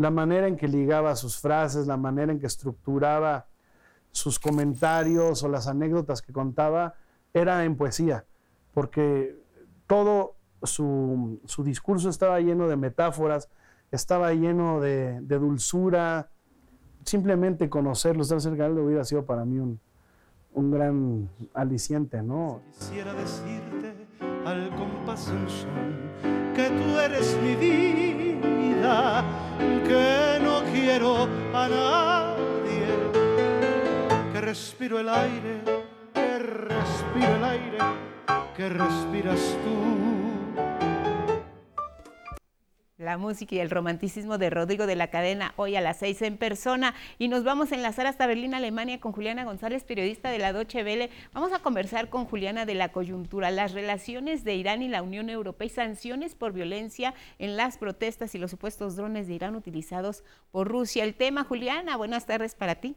[0.02, 3.46] La manera en que ligaba sus frases, la manera en que estructuraba
[4.10, 6.94] sus comentarios o las anécdotas que contaba,
[7.32, 8.24] era en poesía,
[8.74, 9.40] porque
[9.86, 10.34] todo
[10.64, 13.48] su, su discurso estaba lleno de metáforas,
[13.92, 16.30] estaba lleno de, dulzura.
[17.04, 19.78] Simplemente conocerlo, estar cerca de él, hubiera sido para mí un,
[20.52, 22.60] un gran aliciente, ¿no?
[22.76, 23.94] Quisiera decirte
[24.44, 25.30] al compás
[26.56, 29.24] que tú eres mi vida,
[29.86, 32.86] que no quiero a nadie,
[34.32, 35.60] que respiro el aire,
[36.14, 37.78] que respiro el aire,
[38.56, 40.21] que respiras tú.
[43.02, 46.36] La música y el romanticismo de Rodrigo de la Cadena hoy a las seis en
[46.36, 50.52] persona y nos vamos a enlazar hasta Berlín, Alemania con Juliana González, periodista de la
[50.52, 51.10] Deutsche Welle.
[51.32, 55.30] Vamos a conversar con Juliana de la coyuntura, las relaciones de Irán y la Unión
[55.30, 60.22] Europea y sanciones por violencia en las protestas y los supuestos drones de Irán utilizados
[60.52, 61.02] por Rusia.
[61.02, 62.94] El tema, Juliana, buenas tardes para ti.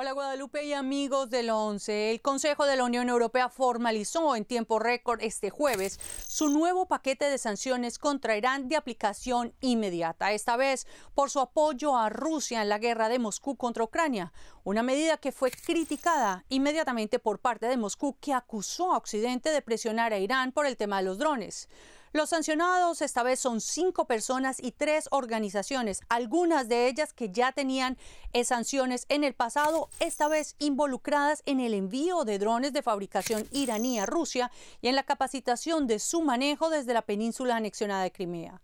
[0.00, 2.12] Hola Guadalupe y amigos del 11.
[2.12, 7.24] El Consejo de la Unión Europea formalizó en tiempo récord este jueves su nuevo paquete
[7.24, 10.86] de sanciones contra Irán de aplicación inmediata, esta vez
[11.16, 14.32] por su apoyo a Rusia en la guerra de Moscú contra Ucrania,
[14.62, 19.62] una medida que fue criticada inmediatamente por parte de Moscú que acusó a Occidente de
[19.62, 21.68] presionar a Irán por el tema de los drones.
[22.12, 27.52] Los sancionados esta vez son cinco personas y tres organizaciones, algunas de ellas que ya
[27.52, 27.98] tenían
[28.32, 33.46] eh, sanciones en el pasado, esta vez involucradas en el envío de drones de fabricación
[33.52, 34.50] iraní a Rusia
[34.80, 38.60] y en la capacitación de su manejo desde la península anexionada de Crimea.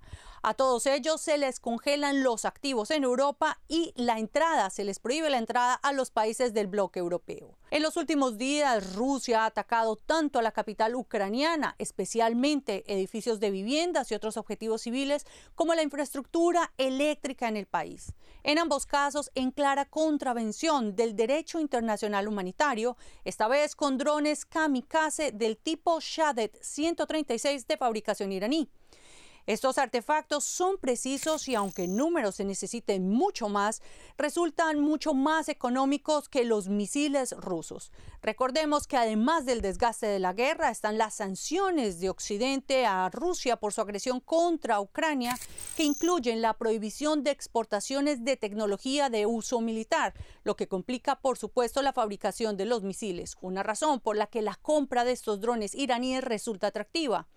[0.47, 4.99] A todos ellos se les congelan los activos en Europa y la entrada, se les
[4.99, 7.57] prohíbe la entrada a los países del bloque europeo.
[7.71, 13.51] En los últimos días, Rusia ha atacado tanto a la capital ucraniana, especialmente edificios de
[13.51, 15.25] viviendas y otros objetivos civiles,
[15.55, 18.13] como la infraestructura eléctrica en el país.
[18.43, 25.33] En ambos casos, en clara contravención del derecho internacional humanitario, esta vez con drones kamikaze
[25.33, 28.69] del tipo Shahed 136 de fabricación iraní.
[29.47, 33.83] Estos artefactos son precisos y aunque en números se necesiten mucho más,
[34.17, 37.93] resultan mucho más económicos que los misiles rusos.
[38.23, 43.57] Recordemos que además del desgaste de la guerra están las sanciones de Occidente a Rusia
[43.57, 45.39] por su agresión contra Ucrania,
[45.77, 51.37] que incluyen la prohibición de exportaciones de tecnología de uso militar, lo que complica por
[51.37, 55.43] supuesto la fabricación de los misiles, una razón por la que la compra de estos
[55.43, 57.29] drones iraníes resulta atractiva.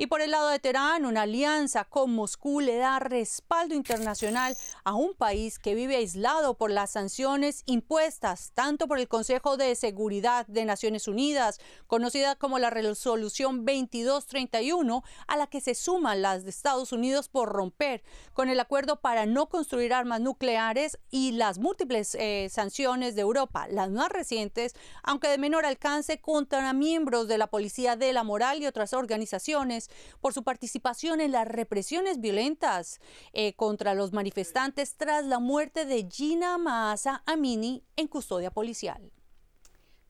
[0.00, 4.94] Y por el lado de Teherán, una alianza con Moscú le da respaldo internacional a
[4.94, 10.46] un país que vive aislado por las sanciones impuestas tanto por el Consejo de Seguridad
[10.46, 16.50] de Naciones Unidas, conocida como la Resolución 2231, a la que se suman las de
[16.50, 22.14] Estados Unidos por romper con el acuerdo para no construir armas nucleares y las múltiples
[22.14, 27.48] eh, sanciones de Europa, las más recientes, aunque de menor alcance, contra miembros de la
[27.48, 29.87] Policía de la Moral y otras organizaciones
[30.20, 33.00] por su participación en las represiones violentas
[33.32, 39.12] eh, contra los manifestantes tras la muerte de Gina Maasa Amini en custodia policial.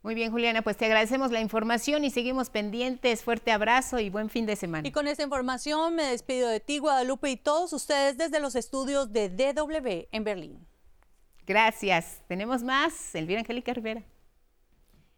[0.02, 3.24] Muy bien, Juliana, pues te agradecemos la información y seguimos pendientes.
[3.24, 4.86] Fuerte abrazo y buen fin de semana.
[4.86, 9.12] Y con esta información me despido de ti, Guadalupe, y todos ustedes desde los estudios
[9.12, 10.66] de DW en Berlín.
[11.46, 12.22] Gracias.
[12.28, 13.14] Tenemos más.
[13.14, 14.04] Elvira Angélica Rivera.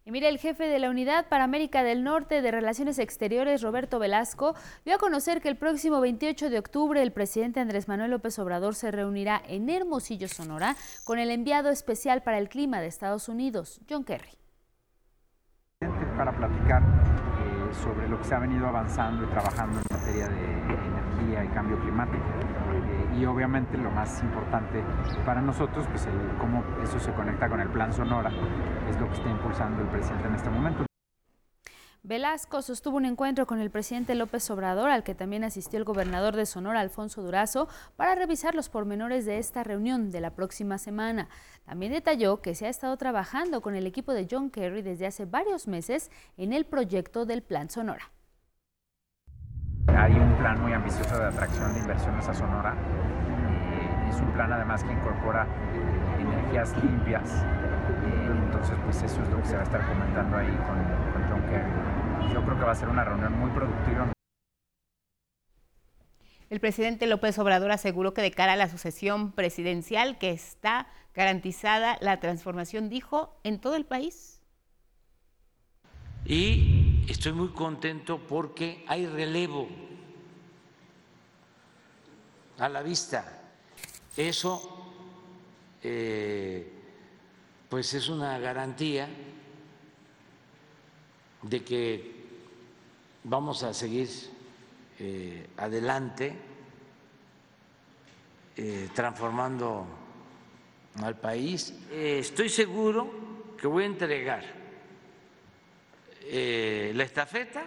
[0.04, 3.98] Y mire, el jefe de la Unidad para América del Norte de Relaciones Exteriores, Roberto
[3.98, 8.38] Velasco, dio a conocer que el próximo 28 de octubre el presidente Andrés Manuel López
[8.38, 10.74] Obrador se reunirá en Hermosillo, Sonora,
[11.04, 14.38] con el enviado especial para el clima de Estados Unidos, John Kerry.
[16.16, 20.44] Para platicar eh, sobre lo que se ha venido avanzando y trabajando en materia de
[20.44, 22.24] energía y cambio climático
[23.18, 24.82] y obviamente lo más importante
[25.24, 28.30] para nosotros, pues el, cómo eso se conecta con el plan Sonora,
[28.88, 30.86] es lo que está impulsando el presidente en este momento.
[32.02, 36.34] Velasco sostuvo un encuentro con el presidente López Obrador, al que también asistió el gobernador
[36.34, 41.28] de Sonora, Alfonso Durazo, para revisar los pormenores de esta reunión de la próxima semana.
[41.66, 45.26] También detalló que se ha estado trabajando con el equipo de John Kerry desde hace
[45.26, 48.10] varios meses en el proyecto del Plan Sonora.
[49.88, 52.72] Hay un plan muy ambicioso de atracción de inversiones a Sonora.
[52.72, 57.30] Eh, es un plan además que incorpora eh, energías limpias.
[57.30, 61.30] Eh, entonces, pues eso es lo que se va a estar comentando ahí con, con
[61.30, 62.32] John Kerry.
[62.32, 64.12] Yo creo que va a ser una reunión muy productiva.
[66.48, 71.98] El presidente López Obrador aseguró que de cara a la sucesión presidencial que está garantizada
[72.00, 74.40] la transformación, dijo, en todo el país.
[76.24, 79.68] Y estoy muy contento porque hay relevo
[82.60, 83.24] a la vista.
[84.16, 84.92] Eso,
[85.82, 86.70] eh,
[87.68, 89.08] pues es una garantía
[91.42, 92.20] de que
[93.24, 94.08] vamos a seguir
[94.98, 96.36] eh, adelante
[98.56, 99.86] eh, transformando
[101.02, 101.72] al país.
[101.90, 104.60] estoy seguro que voy a entregar
[106.30, 107.64] la estafeta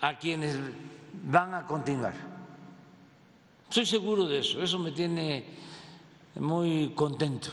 [0.00, 0.56] a quienes
[1.24, 2.31] van a continuar.
[3.72, 5.46] Estoy seguro de eso, eso me tiene
[6.34, 7.48] muy contento,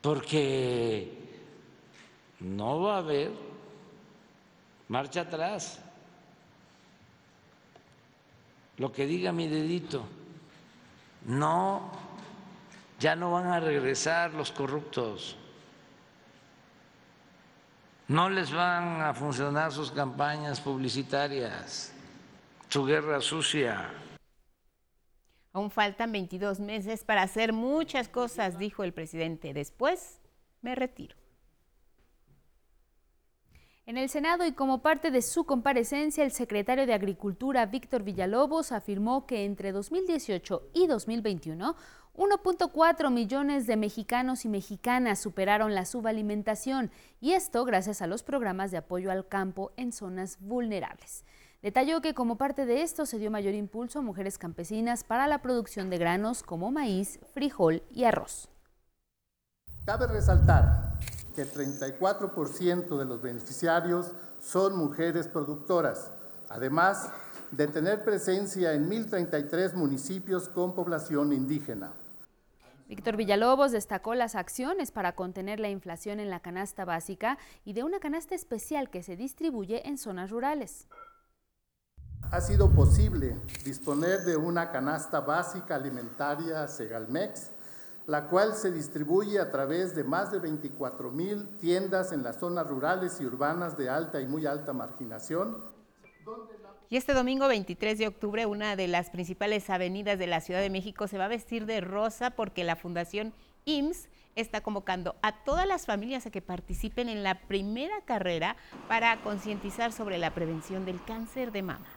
[0.00, 1.12] porque
[2.40, 3.32] no va a haber
[4.88, 5.78] marcha atrás.
[8.78, 10.06] Lo que diga mi dedito,
[11.26, 11.90] no,
[12.98, 15.36] ya no van a regresar los corruptos,
[18.08, 21.92] no les van a funcionar sus campañas publicitarias,
[22.70, 23.90] su guerra sucia.
[25.56, 29.54] Aún faltan 22 meses para hacer muchas cosas, dijo el presidente.
[29.54, 30.20] Después
[30.60, 31.16] me retiro.
[33.86, 38.70] En el Senado y como parte de su comparecencia, el secretario de Agricultura, Víctor Villalobos,
[38.70, 41.74] afirmó que entre 2018 y 2021,
[42.14, 48.72] 1.4 millones de mexicanos y mexicanas superaron la subalimentación, y esto gracias a los programas
[48.72, 51.24] de apoyo al campo en zonas vulnerables.
[51.66, 55.42] Detalló que como parte de esto se dio mayor impulso a mujeres campesinas para la
[55.42, 58.48] producción de granos como maíz, frijol y arroz.
[59.84, 60.96] Cabe resaltar
[61.34, 66.12] que el 34% de los beneficiarios son mujeres productoras,
[66.48, 67.10] además
[67.50, 71.94] de tener presencia en 1.033 municipios con población indígena.
[72.88, 77.82] Víctor Villalobos destacó las acciones para contener la inflación en la canasta básica y de
[77.82, 80.86] una canasta especial que se distribuye en zonas rurales.
[82.32, 87.52] Ha sido posible disponer de una canasta básica alimentaria Segalmex
[88.06, 92.68] la cual se distribuye a través de más de 24 mil tiendas en las zonas
[92.68, 95.56] rurales y urbanas de alta y muy alta marginación.
[96.88, 100.70] Y este domingo 23 de octubre, una de las principales avenidas de la Ciudad de
[100.70, 105.66] México se va a vestir de rosa porque la Fundación IMSS está convocando a todas
[105.66, 108.56] las familias a que participen en la primera carrera
[108.86, 111.95] para concientizar sobre la prevención del cáncer de mama.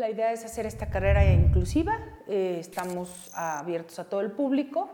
[0.00, 4.88] La idea es hacer esta carrera inclusiva, eh, estamos abiertos a todo el público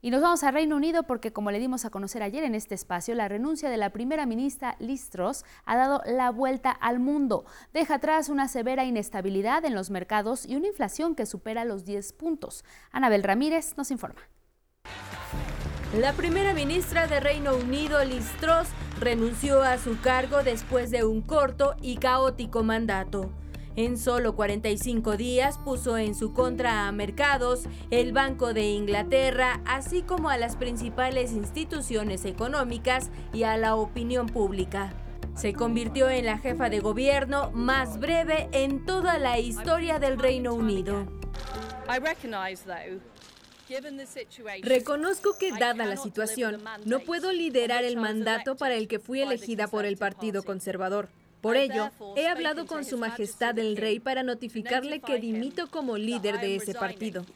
[0.05, 2.75] Y nos vamos a Reino Unido porque, como le dimos a conocer ayer en este
[2.75, 7.47] espacio, la renuncia de la primera ministra Liz Truss ha dado la vuelta al mundo.
[7.73, 12.13] Deja atrás una severa inestabilidad en los mercados y una inflación que supera los 10
[12.13, 12.67] puntos.
[12.93, 14.21] Anabel Ramírez nos informa.
[15.99, 18.69] La primera ministra de Reino Unido, Liz Truss,
[19.01, 23.31] renunció a su cargo después de un corto y caótico mandato.
[23.77, 30.03] En solo 45 días puso en su contra a mercados, el Banco de Inglaterra, así
[30.03, 34.93] como a las principales instituciones económicas y a la opinión pública.
[35.35, 40.55] Se convirtió en la jefa de gobierno más breve en toda la historia del Reino
[40.55, 41.07] Unido.
[44.63, 49.69] Reconozco que dada la situación, no puedo liderar el mandato para el que fui elegida
[49.69, 51.09] por el Partido Conservador.
[51.41, 56.41] Por ello, he hablado con Su Majestad el Rey para notificarle que dimito como líder
[56.41, 57.27] de ese partido.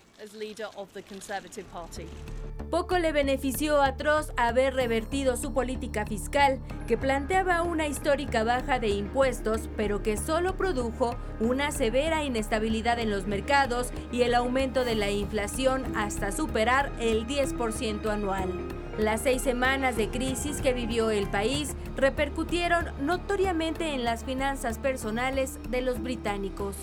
[2.70, 8.78] Poco le benefició a Truss haber revertido su política fiscal, que planteaba una histórica baja
[8.78, 14.84] de impuestos, pero que solo produjo una severa inestabilidad en los mercados y el aumento
[14.84, 18.52] de la inflación hasta superar el 10% anual.
[18.98, 25.60] Las seis semanas de crisis que vivió el país repercutieron notoriamente en las finanzas personales
[25.70, 26.74] de los británicos.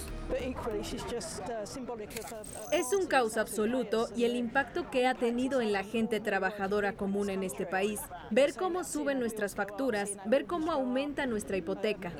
[2.71, 7.29] Es un caos absoluto y el impacto que ha tenido en la gente trabajadora común
[7.29, 7.99] en este país.
[8.31, 12.11] Ver cómo suben nuestras facturas, ver cómo aumenta nuestra hipoteca.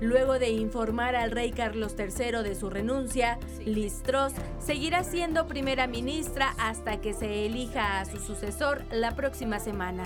[0.00, 5.86] Luego de informar al rey Carlos III de su renuncia, Liz Truss seguirá siendo primera
[5.86, 10.04] ministra hasta que se elija a su sucesor la próxima semana.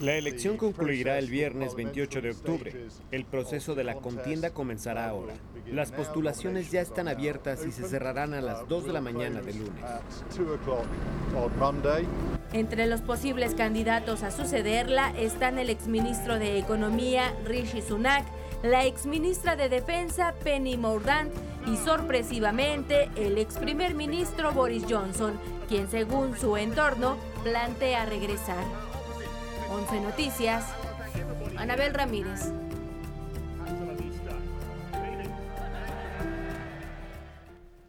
[0.00, 2.88] La elección concluirá el viernes 28 de octubre.
[3.10, 5.34] El proceso de la contienda comenzará ahora.
[5.66, 9.58] Las postulaciones ya están abiertas y se cerrarán a las 2 de la mañana del
[9.58, 9.84] lunes.
[12.52, 18.24] Entre los posibles candidatos a sucederla están el exministro de Economía Rishi Sunak,
[18.62, 21.32] la exministra de Defensa Penny Mordaunt
[21.66, 25.38] y sorpresivamente el ex primer ministro Boris Johnson,
[25.68, 28.87] quien según su entorno plantea regresar.
[29.70, 30.64] 11 Noticias,
[31.56, 32.52] Anabel Ramírez.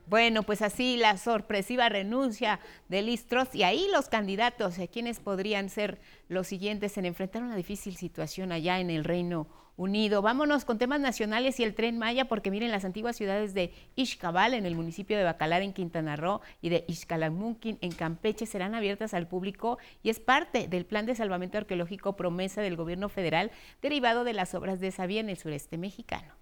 [0.10, 5.70] Bueno, pues así la sorpresiva renuncia de Listros y ahí los candidatos, eh, quienes podrían
[5.70, 9.46] ser los siguientes en enfrentar una difícil situación allá en el Reino
[9.78, 10.24] Unido.
[10.24, 14.56] Vámonos con temas nacionales y el tren Maya, porque miren, las antiguas ciudades de Ixcabal,
[14.56, 19.14] en el municipio de Bacalar, en Quintana Roo, y de Ixcalamunquin, en Campeche, serán abiertas
[19.14, 24.24] al público y es parte del plan de salvamento arqueológico promesa del gobierno federal derivado
[24.24, 26.39] de las obras de Sabía en el sureste mexicano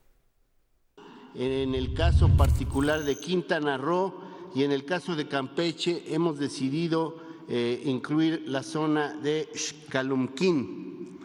[1.37, 4.13] en el caso particular de Quintana Roo
[4.55, 11.19] y en el caso de Campeche hemos decidido eh, incluir la zona de Xcalumquín.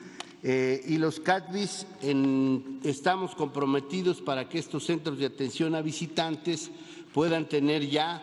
[0.44, 1.86] Eh, y los CATBIS
[2.82, 6.70] estamos comprometidos para que estos centros de atención a visitantes
[7.14, 8.22] puedan tener ya,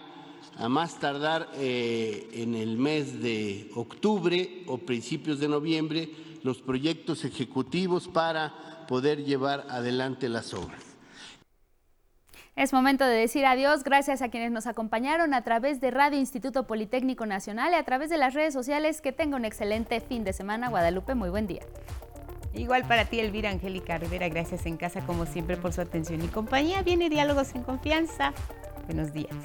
[0.57, 6.11] a más tardar eh, en el mes de octubre o principios de noviembre,
[6.43, 10.88] los proyectos ejecutivos para poder llevar adelante las obras.
[12.55, 13.83] Es momento de decir adiós.
[13.83, 18.09] Gracias a quienes nos acompañaron a través de Radio Instituto Politécnico Nacional y a través
[18.09, 19.01] de las redes sociales.
[19.01, 20.69] Que tenga un excelente fin de semana.
[20.69, 21.61] Guadalupe, muy buen día.
[22.53, 24.27] Igual para ti, Elvira Angélica Rivera.
[24.27, 26.81] Gracias en casa, como siempre, por su atención y compañía.
[26.81, 28.33] Viene Diálogos en Confianza.
[28.87, 29.35] Buenos días.